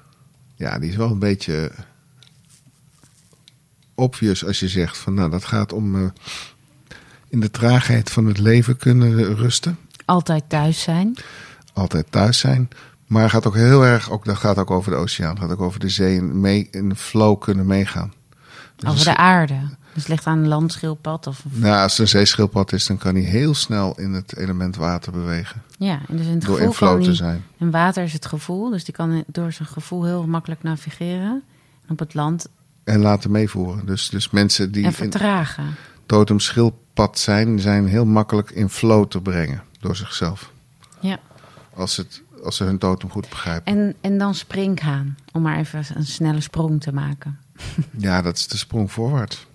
Ja, 0.54 0.78
die 0.78 0.90
is 0.90 0.96
wel 0.96 1.10
een 1.10 1.18
beetje 1.18 1.72
obvious 3.94 4.44
als 4.44 4.60
je 4.60 4.68
zegt 4.68 4.98
van 4.98 5.14
nou, 5.14 5.30
dat 5.30 5.44
gaat 5.44 5.72
om 5.72 5.96
eh, 5.96 6.10
in 7.28 7.40
de 7.40 7.50
traagheid 7.50 8.10
van 8.10 8.26
het 8.26 8.38
leven 8.38 8.76
kunnen 8.76 9.34
rusten. 9.34 9.78
Altijd 10.04 10.44
thuis 10.48 10.82
zijn. 10.82 11.16
Altijd 11.72 12.06
thuis 12.10 12.38
zijn. 12.38 12.68
Maar 13.06 13.30
gaat 13.30 13.46
ook 13.46 13.54
heel 13.54 13.84
erg, 13.84 14.10
ook, 14.10 14.24
dat 14.24 14.36
gaat 14.36 14.58
ook 14.58 14.70
over 14.70 14.90
de 14.90 14.96
oceaan, 14.96 15.38
gaat 15.38 15.50
ook 15.50 15.60
over 15.60 15.80
de 15.80 15.88
zee 15.88 16.18
en 16.18 16.40
mee, 16.40 16.68
in 16.70 16.88
de 16.88 16.96
flow 16.96 17.40
kunnen 17.40 17.66
meegaan. 17.66 18.12
Dus 18.76 18.90
Over 18.90 19.04
de 19.04 19.16
aarde. 19.16 19.60
Dus 19.96 20.06
ligt 20.06 20.26
aan 20.26 20.38
een 20.38 20.48
landschildpad. 20.48 21.26
Of, 21.26 21.42
of- 21.46 21.52
Nou, 21.58 21.82
als 21.82 21.90
het 21.92 22.00
een 22.00 22.08
zeeschildpad 22.08 22.72
is, 22.72 22.86
dan 22.86 22.96
kan 22.96 23.14
hij 23.14 23.24
heel 23.24 23.54
snel 23.54 23.98
in 23.98 24.12
het 24.12 24.36
element 24.36 24.76
water 24.76 25.12
bewegen. 25.12 25.62
ja, 25.78 26.00
en 26.08 26.16
dus 26.16 26.26
in 26.26 26.32
het 26.32 26.42
Door 26.44 26.56
gevoel 26.60 27.00
te 27.00 27.14
zijn. 27.14 27.44
En 27.58 27.70
water 27.70 28.02
is 28.02 28.12
het 28.12 28.26
gevoel, 28.26 28.70
dus 28.70 28.84
die 28.84 28.94
kan 28.94 29.24
door 29.26 29.52
zijn 29.52 29.68
gevoel 29.68 30.04
heel 30.04 30.26
makkelijk 30.26 30.62
navigeren. 30.62 31.42
En 31.86 31.90
op 31.92 31.98
het 31.98 32.14
land 32.14 32.48
En 32.84 33.00
laten 33.00 33.30
meevoeren. 33.30 33.86
Dus, 33.86 34.08
dus 34.08 34.30
mensen 34.30 34.72
die 34.72 34.82
en 34.82 34.88
in 34.88 34.94
vertragen. 34.94 35.64
totem 36.06 36.40
schildpad 36.40 37.18
zijn, 37.18 37.60
zijn 37.60 37.86
heel 37.86 38.04
makkelijk 38.06 38.50
in 38.50 38.68
flow 38.68 39.06
te 39.08 39.20
brengen 39.20 39.62
door 39.80 39.96
zichzelf. 39.96 40.52
Ja. 41.00 41.18
Als, 41.74 41.96
het, 41.96 42.22
als 42.44 42.56
ze 42.56 42.64
hun 42.64 42.78
totem 42.78 43.10
goed 43.10 43.28
begrijpen. 43.28 43.72
En, 43.76 43.94
en 44.00 44.18
dan 44.18 44.34
springhaan, 44.34 45.16
om 45.32 45.42
maar 45.42 45.58
even 45.58 45.84
een 45.94 46.06
snelle 46.06 46.40
sprong 46.40 46.80
te 46.80 46.92
maken. 46.92 47.38
Ja, 47.98 48.22
dat 48.22 48.36
is 48.36 48.46
de 48.48 48.56
sprong 48.56 48.92
voorwaarts. 48.92 49.46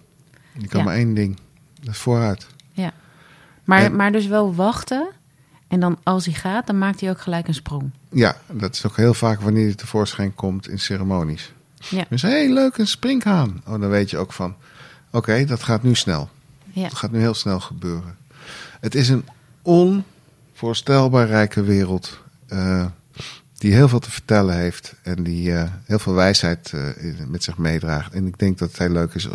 Je 0.57 0.67
kan 0.67 0.79
Ja. 0.79 0.85
maar 0.85 0.95
één 0.95 1.13
ding. 1.13 1.37
Dat 1.81 1.93
is 1.93 1.99
vooruit. 1.99 2.47
Ja. 2.71 2.93
Maar, 3.63 3.83
En- 3.83 3.95
maar 3.95 4.11
dus 4.11 4.27
wel 4.27 4.55
wachten. 4.55 5.09
En 5.67 5.79
dan 5.79 5.97
als 6.03 6.25
hij 6.25 6.33
gaat, 6.33 6.67
dan 6.67 6.77
maakt 6.77 7.01
hij 7.01 7.09
ook 7.09 7.21
gelijk 7.21 7.47
een 7.47 7.53
sprong. 7.53 7.89
Ja, 8.09 8.37
dat 8.51 8.75
is 8.75 8.85
ook 8.85 8.97
heel 8.97 9.13
vaak 9.13 9.41
wanneer 9.41 9.65
hij 9.65 9.75
tevoorschijn 9.75 10.35
komt 10.35 10.67
in 10.69 10.79
ceremonies. 10.79 11.53
Ja. 11.89 12.05
Dus 12.09 12.21
hé, 12.21 12.29
hey, 12.29 12.49
leuk, 12.53 12.77
een 12.77 12.87
springhaan. 12.87 13.61
Oh, 13.67 13.81
dan 13.81 13.89
weet 13.89 14.09
je 14.09 14.17
ook 14.17 14.33
van, 14.33 14.55
oké, 15.11 15.45
dat 15.45 15.63
gaat 15.63 15.83
nu 15.83 15.95
snel. 15.95 16.29
Ja. 16.69 16.83
Het 16.83 16.95
gaat 16.95 17.11
nu 17.11 17.19
heel 17.19 17.33
snel 17.33 17.59
gebeuren. 17.59 18.15
Het 18.79 18.95
is 18.95 19.09
een 19.09 19.25
onvoorstelbaar 20.53 21.27
rijke 21.27 21.63
wereld. 21.63 22.19
eh, 22.47 22.85
die 23.57 23.73
heel 23.73 23.87
veel 23.87 23.99
te 23.99 24.11
vertellen 24.11 24.55
heeft. 24.57 24.93
En 25.01 25.23
die 25.23 25.53
eh, 25.55 25.69
heel 25.85 25.99
veel 25.99 26.13
wijsheid 26.13 26.71
eh, 26.73 26.81
met 27.27 27.43
zich 27.43 27.57
meedraagt. 27.57 28.13
En 28.13 28.27
ik 28.27 28.37
denk 28.39 28.57
dat 28.57 28.69
het 28.69 28.77
heel 28.77 28.89
leuk 28.89 29.13
is 29.13 29.27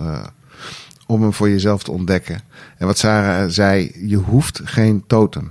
om 1.06 1.22
hem 1.22 1.32
voor 1.32 1.48
jezelf 1.48 1.82
te 1.82 1.90
ontdekken. 1.90 2.40
En 2.78 2.86
wat 2.86 2.98
Sarah 2.98 3.50
zei, 3.50 3.92
je 4.06 4.16
hoeft 4.16 4.60
geen 4.64 5.04
totem. 5.06 5.50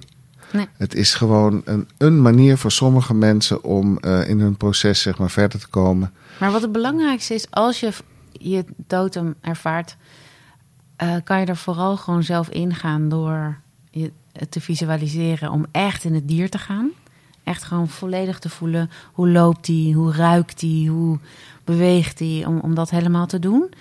Nee. 0.52 0.68
Het 0.78 0.96
is 0.96 1.14
gewoon 1.14 1.62
een, 1.66 1.88
een 1.98 2.22
manier 2.22 2.58
voor 2.58 2.72
sommige 2.72 3.14
mensen 3.14 3.64
om 3.64 3.98
eh, 3.98 4.30
in 4.30 4.40
hun 4.40 4.58
proces 4.58 5.02
zeg 5.02 5.18
maar, 5.18 5.30
verder 5.30 5.60
te 5.60 5.68
komen. 5.68 6.14
Maar 6.40 6.52
wat 6.52 6.62
het 6.62 6.72
belangrijkste 6.72 7.34
is, 7.34 7.52
als 7.52 7.80
je 7.80 7.92
je 8.32 8.66
totem 8.88 9.36
ervaart, 9.42 9.96
eh, 10.96 11.16
kan 11.24 11.40
je 11.40 11.46
er 11.46 11.58
vooral 11.58 11.98
gewoon 11.98 12.24
zelf 12.24 12.50
ingaan 12.50 13.10
door 13.10 13.58
je 13.92 14.12
te 14.50 14.62
visualiseren 14.62 15.52
om 15.52 15.66
echt 15.72 16.04
in 16.04 16.14
het 16.14 16.28
dier 16.28 16.50
te 16.50 16.58
gaan. 16.58 16.90
Echt 17.44 17.64
gewoon 17.64 17.88
volledig 17.88 18.40
te 18.40 18.50
voelen 18.50 18.90
hoe 19.14 19.30
loopt 19.30 19.66
die, 19.66 19.94
hoe 19.96 20.14
ruikt 20.14 20.60
die, 20.60 20.90
hoe 20.90 21.20
beweegt 21.64 22.18
die, 22.18 22.48
om, 22.48 22.60
om 22.60 22.76
dat 22.76 22.90
helemaal 22.90 23.28
te 23.28 23.40
doen. 23.40 23.74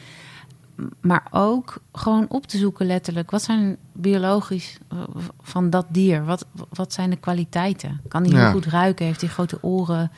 Maar 1.00 1.26
ook 1.30 1.76
gewoon 1.92 2.26
op 2.28 2.46
te 2.46 2.58
zoeken 2.58 2.86
letterlijk, 2.86 3.30
wat 3.30 3.42
zijn 3.42 3.76
biologisch 3.92 4.78
eh, 4.88 4.98
van 5.42 5.70
dat 5.70 5.86
dier? 5.88 6.24
Wat, 6.24 6.46
wat 6.70 6.92
zijn 6.92 7.10
de 7.10 7.16
kwaliteiten? 7.16 8.00
Kan 8.08 8.24
Ja. 8.24 8.38
heel 8.38 8.50
goed 8.50 8.66
ruiken? 8.66 9.06
Heeft 9.06 9.20
hij 9.20 9.30
grote 9.30 9.58
oren? 9.62 10.10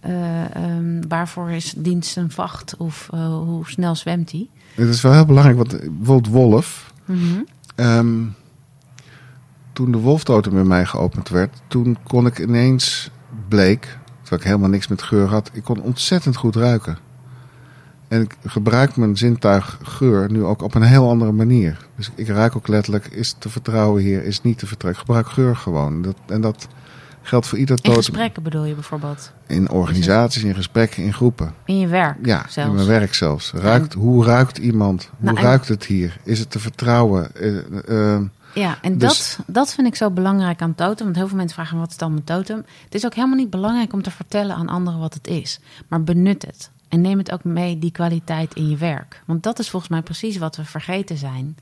Eh, 0.00 0.54
ehm, 0.56 1.02
waarvoor 1.08 1.50
is 1.50 1.74
dienst 1.76 2.16
een 2.16 2.30
vacht? 2.30 2.76
Of 2.76 3.08
eh, 3.12 3.26
hoe 3.26 3.66
snel 3.66 3.94
zwemt 3.94 4.30
hij? 4.30 4.48
Het 4.74 4.88
is 4.88 5.00
wel 5.02 5.12
heel 5.12 5.26
belangrijk, 5.26 5.56
want 5.56 5.70
bijvoorbeeld 5.98 6.34
wolf. 6.34 6.92
Ehm, 7.74 8.24
toen 9.72 9.92
de 9.92 9.98
wolftotem 9.98 10.58
in 10.58 10.66
mij 10.66 10.86
geopend 10.86 11.28
werd, 11.28 11.60
toen 11.66 11.96
kon 12.02 12.26
ik 12.26 12.38
ineens, 12.38 13.10
bleek, 13.48 13.98
terwijl 14.20 14.40
ik 14.40 14.46
helemaal 14.46 14.68
niks 14.68 14.88
met 14.88 15.02
geur 15.02 15.28
had, 15.28 15.50
ik 15.52 15.64
kon 15.64 15.82
ontzettend 15.82 16.36
goed 16.36 16.56
ruiken. 16.56 16.98
En 18.12 18.20
ik 18.22 18.36
gebruik 18.44 18.96
mijn 18.96 19.16
zintuig 19.16 19.78
geur 19.82 20.30
nu 20.32 20.44
ook 20.44 20.62
op 20.62 20.74
een 20.74 20.82
heel 20.82 21.08
andere 21.08 21.32
manier. 21.32 21.86
Dus 21.96 22.10
ik 22.14 22.28
ruik 22.28 22.56
ook 22.56 22.68
letterlijk, 22.68 23.06
is 23.06 23.28
het 23.28 23.40
te 23.40 23.48
vertrouwen 23.48 24.02
hier, 24.02 24.24
is 24.24 24.42
niet 24.42 24.58
te 24.58 24.66
vertrouwen. 24.66 25.00
Ik 25.02 25.06
gebruik 25.06 25.28
geur 25.34 25.56
gewoon. 25.56 26.02
Dat, 26.02 26.16
en 26.26 26.40
dat 26.40 26.68
geldt 27.22 27.46
voor 27.46 27.58
ieder 27.58 27.76
In 27.76 27.82
totem. 27.82 28.02
gesprekken 28.02 28.42
bedoel 28.42 28.64
je 28.64 28.74
bijvoorbeeld? 28.74 29.32
In 29.46 29.70
organisaties, 29.70 30.42
in 30.42 30.54
gesprekken, 30.54 31.02
in 31.04 31.12
groepen. 31.12 31.54
In 31.64 31.78
je 31.78 31.86
werk 31.86 32.16
Ja, 32.26 32.44
zelfs? 32.48 32.68
in 32.70 32.74
mijn 32.74 32.86
werk 32.86 33.14
zelfs. 33.14 33.52
Ruikt, 33.52 33.92
hoe 33.92 34.24
ruikt 34.24 34.58
iemand? 34.58 35.02
Hoe 35.02 35.24
Nou, 35.24 35.36
en- 35.36 35.42
ruikt 35.42 35.68
het 35.68 35.84
hier? 35.84 36.18
Is 36.24 36.38
het 36.38 36.50
te 36.50 36.58
vertrouwen? 36.58 37.34
Eh, 37.34 38.14
eh, 38.16 38.20
Ja, 38.54 38.78
en 38.82 38.98
Dus- 38.98 39.36
dat, 39.36 39.46
dat 39.54 39.74
vind 39.74 39.86
ik 39.86 39.94
zo 39.94 40.10
belangrijk 40.10 40.62
aan 40.62 40.74
totem. 40.74 41.04
Want 41.04 41.16
heel 41.16 41.28
veel 41.28 41.36
mensen 41.36 41.54
vragen, 41.56 41.78
wat 41.78 41.90
is 41.90 41.96
dan 41.96 42.12
mijn 42.12 42.24
totem? 42.24 42.56
Het 42.84 42.94
is 42.94 43.04
ook 43.04 43.14
helemaal 43.14 43.36
niet 43.36 43.50
belangrijk 43.50 43.92
om 43.92 44.02
te 44.02 44.10
vertellen 44.10 44.56
aan 44.56 44.68
anderen 44.68 45.00
wat 45.00 45.14
het 45.14 45.26
is. 45.26 45.60
Maar 45.88 46.02
benut 46.02 46.42
het. 46.46 46.70
En 46.92 47.00
neem 47.00 47.18
het 47.18 47.32
ook 47.32 47.44
mee, 47.44 47.78
die 47.78 47.90
kwaliteit 47.90 48.54
in 48.54 48.68
je 48.68 48.76
werk. 48.76 49.22
Want 49.24 49.42
dat 49.42 49.58
is 49.58 49.70
volgens 49.70 49.90
mij 49.90 50.02
precies 50.02 50.36
wat 50.36 50.56
we 50.56 50.64
vergeten 50.64 51.16
zijn. 51.16 51.56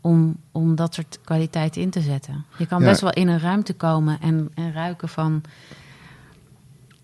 Om, 0.00 0.36
om 0.52 0.74
dat 0.74 0.94
soort 0.94 1.18
kwaliteit 1.24 1.76
in 1.76 1.90
te 1.90 2.00
zetten. 2.00 2.44
Je 2.56 2.66
kan 2.66 2.80
Ja. 2.80 2.86
best 2.88 3.00
wel 3.00 3.12
in 3.12 3.28
een 3.28 3.38
ruimte 3.40 3.72
komen 3.74 4.20
en, 4.20 4.50
en 4.54 4.72
ruiken 4.72 5.08
van... 5.08 5.42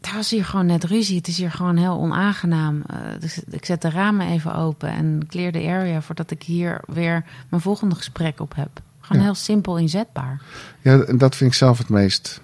Daar 0.00 0.14
was 0.14 0.30
hier 0.30 0.44
gewoon 0.44 0.66
net 0.66 0.84
ruzie. 0.84 1.16
Het 1.16 1.28
is 1.28 1.36
hier 1.36 1.50
gewoon 1.50 1.76
heel 1.76 1.98
onaangenaam. 1.98 2.82
Eh, 2.86 2.96
dus 3.20 3.40
ik 3.50 3.64
zet 3.64 3.82
de 3.82 3.90
ramen 3.90 4.26
even 4.26 4.54
open 4.54 4.88
en 4.88 5.26
clear 5.28 5.52
the 5.52 5.58
area... 5.68 6.02
voordat 6.02 6.30
ik 6.30 6.42
hier 6.42 6.80
weer 6.86 7.24
mijn 7.48 7.62
volgende 7.62 7.94
gesprek 7.94 8.40
op 8.40 8.54
heb. 8.54 8.80
Gewoon 9.00 9.22
Ja. 9.22 9.28
heel 9.28 9.34
simpel 9.36 9.78
inzetbaar. 9.78 10.40
ja, 10.80 11.00
en 11.00 11.18
dat 11.18 11.36
vind 11.36 11.50
ik 11.50 11.56
zelf 11.56 11.78
het 11.78 11.88
meest. 11.88 12.40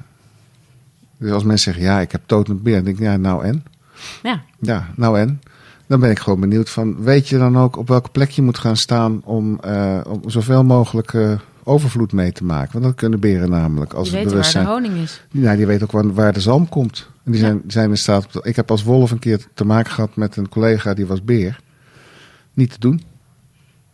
Dus 1.16 1.31
als 1.33 1.42
mensen 1.44 1.73
zeggen, 1.73 1.92
ja, 1.92 2.01
ik 2.01 2.12
heb 2.12 2.23
totembeer, 2.27 2.75
dan 2.75 2.85
denk 2.85 2.97
ik, 2.99 3.03
ja, 3.05 3.16
nou 3.16 3.44
en? 3.44 3.64
Ja, 4.23 4.43
Ja, 4.61 4.89
nou 4.97 5.19
en? 5.19 5.41
Dan 5.87 6.01
ben 6.01 6.11
ik 6.11 6.19
gewoon 6.19 6.41
benieuwd 6.41 6.71
van, 6.71 7.03
weet 7.03 7.29
je 7.29 7.39
dan 7.39 7.59
ook 7.59 7.77
op 7.77 7.89
welke 7.89 8.09
plek 8.11 8.31
je 8.31 8.43
moet 8.43 8.59
gaan 8.59 8.77
staan 8.77 9.21
om, 9.25 9.59
eh, 9.61 10.01
om 10.09 10.21
zoveel 10.31 10.65
mogelijk 10.65 11.15
eh, 11.15 11.33
overvloed 11.65 12.13
mee 12.13 12.33
te 12.33 12.45
maken? 12.45 12.73
Want 12.73 12.85
dat 12.85 12.95
kunnen 12.95 13.21
beren 13.21 13.51
namelijk, 13.51 13.93
als 13.93 14.11
waar 14.11 14.23
bewust 14.25 14.45
de 14.45 14.51
zijn. 14.51 14.67
honing 14.67 14.95
is. 14.97 15.23
Ja, 15.31 15.57
die 15.57 15.67
weet 15.67 15.83
ook 15.83 15.93
waar, 15.93 16.15
waar 16.15 16.33
de 16.33 16.41
zalm 16.41 16.69
komt. 16.69 17.09
En 17.25 17.33
die 17.33 17.41
Ja. 17.41 17.47
zijn, 17.47 17.63
zijn 17.67 17.91
in 17.91 17.97
staat. 17.99 18.27
Ik 18.47 18.57
heb 18.57 18.71
als 18.71 18.83
wolf 18.83 19.11
een 19.11 19.19
keer 19.19 19.47
te 19.55 19.65
maken 19.65 19.93
gehad 19.93 20.17
met 20.17 20.37
een 20.37 20.49
collega 20.49 20.95
die 20.95 21.07
was 21.07 21.25
beer. 21.25 21.61
Niet 22.55 22.71
te 22.73 22.79
doen. 22.81 23.03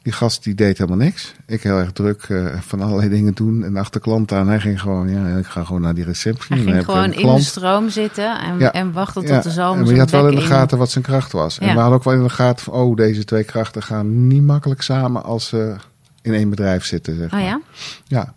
Die 0.04 0.12
gast 0.12 0.42
die 0.44 0.54
deed 0.54 0.78
helemaal 0.78 1.04
niks. 1.06 1.34
Ik 1.46 1.62
heel 1.62 1.78
erg 1.78 1.92
druk 1.92 2.22
eh, 2.22 2.46
van 2.60 2.80
allerlei 2.80 3.08
dingen 3.08 3.34
doen. 3.34 3.64
En 3.64 3.76
achter 3.76 4.00
klanten 4.00 4.38
aan. 4.38 4.48
Hij 4.48 4.60
ging 4.60 4.80
gewoon, 4.80 5.08
ja, 5.08 5.36
ik 5.38 5.46
ga 5.46 5.64
gewoon 5.64 5.80
naar 5.82 5.94
die 5.94 6.04
receptie. 6.04 6.56
Hij 6.56 6.64
ging 6.72 6.84
gewoon 6.84 7.12
in 7.12 7.34
de 7.34 7.40
stroom 7.42 7.88
zitten 7.88 8.40
en, 8.40 8.58
Ja. 8.58 8.72
en 8.72 8.92
wachten 8.92 9.20
tot 9.22 9.30
Ja, 9.30 9.40
de 9.40 9.50
zalm 9.50 9.80
maar 9.80 9.92
je 9.92 9.98
had 9.98 10.10
wel 10.10 10.28
in 10.28 10.34
de 10.34 10.40
in- 10.40 10.46
gaten 10.46 10.78
wat 10.78 10.90
zijn 10.90 11.04
kracht 11.04 11.32
was. 11.32 11.58
En 11.58 11.74
we 11.74 11.80
hadden 11.80 11.98
ook 11.98 12.04
wel 12.04 12.14
in 12.14 12.22
de 12.22 12.28
gaten 12.28 12.64
van, 12.64 12.74
oh, 12.74 12.96
deze 12.96 13.24
twee 13.24 13.44
krachten 13.44 13.82
gaan 13.82 14.26
niet 14.26 14.42
makkelijk 14.42 14.82
samen 14.82 15.24
als 15.24 15.46
ze 15.46 15.74
in 16.22 16.32
één 16.34 16.50
bedrijf 16.50 16.84
zitten. 16.84 17.16
Zeg 17.16 17.26
Oh 17.26 17.32
maar. 17.32 17.42
ja? 17.42 17.60
Ja. 18.06 18.34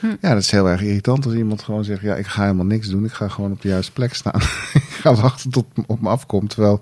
Hm. 0.00 0.06
Ja, 0.20 0.28
dat 0.34 0.42
is 0.42 0.50
heel 0.50 0.68
erg 0.68 0.80
irritant 0.82 1.24
als 1.24 1.34
iemand 1.34 1.62
gewoon 1.62 1.84
zegt: 1.84 2.00
Ja, 2.02 2.14
ik 2.14 2.26
ga 2.26 2.42
helemaal 2.42 2.64
niks 2.64 2.88
doen. 2.88 3.04
Ik 3.04 3.12
ga 3.12 3.28
gewoon 3.28 3.52
op 3.52 3.62
de 3.62 3.68
juiste 3.68 3.92
plek 3.92 4.14
staan. 4.14 4.40
ik 4.74 4.98
ga 5.00 5.14
wachten 5.14 5.50
tot 5.50 5.66
het 5.74 5.84
op 5.86 6.00
me 6.00 6.08
afkomt. 6.08 6.50
Terwijl, 6.50 6.80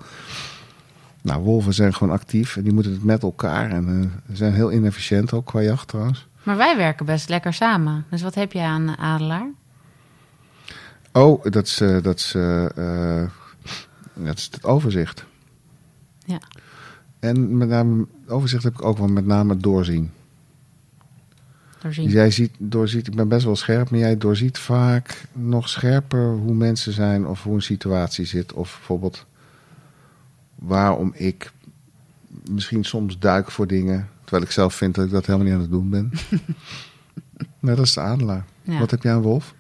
nou, 1.29 1.43
wolven 1.43 1.75
zijn 1.75 1.95
gewoon 1.95 2.13
actief 2.13 2.57
en 2.57 2.63
die 2.63 2.73
moeten 2.73 2.93
het 2.93 3.05
met 3.05 3.23
elkaar. 3.23 3.71
En 3.71 4.13
eh, 4.29 4.37
zijn 4.37 4.55
heel 4.55 4.73
inefficiënt 4.73 5.33
ook 5.33 5.47
qua 5.47 5.63
jacht 5.63 5.89
trouwens. 5.89 6.27
Maar 6.43 6.57
wij 6.57 6.77
werken 6.77 7.07
best 7.07 7.29
lekker 7.29 7.53
samen. 7.53 8.05
Dus 8.11 8.23
wat 8.23 8.35
heb 8.35 8.53
je 8.53 8.61
aan 8.61 8.97
Adelaar? 8.97 9.51
Oh, 11.13 11.45
dat 11.45 11.67
is, 11.67 11.81
eh, 11.81 12.03
dat 12.03 12.19
is, 12.19 12.35
eh, 12.35 13.23
dat 14.15 14.37
is 14.39 14.49
het 14.53 14.65
overzicht. 14.65 15.25
Ja. 16.25 16.41
En 17.21 17.57
met 17.57 17.69
name, 17.69 18.07
overzicht 18.27 18.63
heb 18.63 18.73
ik 18.73 18.85
ook 18.85 18.99
wel 18.99 19.09
met 19.09 19.27
name 19.27 19.57
doorzien. 19.57 20.11
Doorzien. 21.81 22.05
Dus 22.05 22.13
jij 22.13 22.31
ziet, 22.31 22.53
doorziet, 22.59 23.07
ik 23.07 23.15
ben 23.15 23.29
best 23.29 23.45
wel 23.45 23.57
scherp, 23.57 23.91
maar 23.91 24.01
jij 24.01 24.19
doorziet 24.19 24.59
vaak 24.59 25.25
nog 25.33 25.69
scherper 25.69 26.31
hoe 26.31 26.55
mensen 26.55 26.93
zijn 26.93 27.27
of 27.27 27.43
hoe 27.43 27.55
een 27.55 27.63
situatie 27.63 28.25
zit. 28.25 28.53
Of 28.53 28.77
bijvoorbeeld 28.77 29.27
waarom 30.59 31.13
ik 31.15 31.53
misschien 32.51 32.85
soms 32.85 33.19
duik 33.19 33.51
voor 33.51 33.67
dingen, 33.67 34.09
terwijl 34.21 34.43
ik 34.43 34.51
zelf 34.51 34.75
vind 34.75 34.95
dat 34.95 35.05
ik 35.05 35.11
dat 35.11 35.27
helemaal 35.27 35.47
niet 35.47 35.55
aan 35.55 35.61
het 35.61 35.71
doen 35.71 35.91
ben. 35.91 36.13
nou, 37.61 37.77
dat 37.77 37.87
is 37.87 37.95
de 37.95 38.01
adelaar. 38.01 38.45
Ja. 38.63 38.79
Wat 38.79 38.91
heb 38.91 39.03
jij 39.03 39.13
aan 39.13 39.23
wolf? 39.23 39.55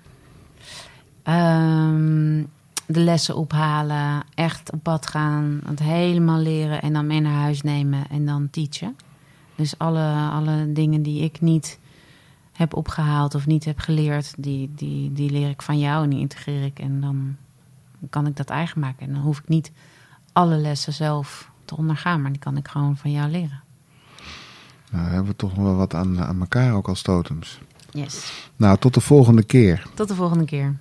Ehm, 1.22 2.42
de 2.86 3.00
lessen 3.00 3.36
ophalen, 3.36 4.22
echt 4.34 4.72
op 4.72 4.82
pad 4.82 5.06
gaan, 5.06 5.60
het 5.66 5.78
helemaal 5.78 6.38
leren 6.38 6.82
en 6.82 6.92
dan 6.92 7.06
mee 7.06 7.20
naar 7.20 7.40
huis 7.40 7.62
nemen 7.62 8.08
en 8.10 8.26
dan 8.26 8.50
teachen. 8.50 8.96
Dus 9.54 9.78
alle, 9.78 10.28
alle 10.30 10.72
dingen 10.72 11.02
die 11.02 11.22
ik 11.22 11.40
niet 11.40 11.78
heb 12.52 12.74
opgehaald 12.74 13.34
of 13.34 13.46
niet 13.46 13.64
heb 13.64 13.78
geleerd, 13.78 14.34
die, 14.38 14.70
die, 14.74 15.12
die 15.12 15.30
leer 15.30 15.48
ik 15.48 15.62
van 15.62 15.78
jou 15.78 16.04
en 16.04 16.10
die 16.10 16.18
integreer 16.18 16.64
ik. 16.64 16.78
En 16.78 17.00
dan 17.00 17.36
kan 18.10 18.26
ik 18.26 18.36
dat 18.36 18.48
eigen 18.50 18.80
maken. 18.80 19.06
En 19.06 19.12
dan 19.12 19.22
hoef 19.22 19.38
ik 19.38 19.48
niet 19.48 19.72
alle 20.38 20.56
lessen 20.56 20.92
zelf 20.92 21.50
te 21.64 21.76
ondergaan, 21.76 22.22
maar 22.22 22.30
die 22.30 22.40
kan 22.40 22.56
ik 22.56 22.68
gewoon 22.68 22.96
van 22.96 23.10
jou 23.10 23.30
leren. 23.30 23.62
Nou, 24.90 25.06
hebben 25.06 25.26
we 25.26 25.36
toch 25.36 25.54
wel 25.54 25.74
wat 25.74 25.94
aan, 25.94 26.20
aan 26.20 26.40
elkaar 26.40 26.74
ook 26.74 26.88
als 26.88 27.02
totems. 27.02 27.60
Yes. 27.90 28.32
Nou, 28.56 28.78
tot 28.78 28.94
de 28.94 29.00
volgende 29.00 29.42
keer. 29.42 29.86
Tot 29.94 30.08
de 30.08 30.14
volgende 30.14 30.44
keer. 30.44 30.76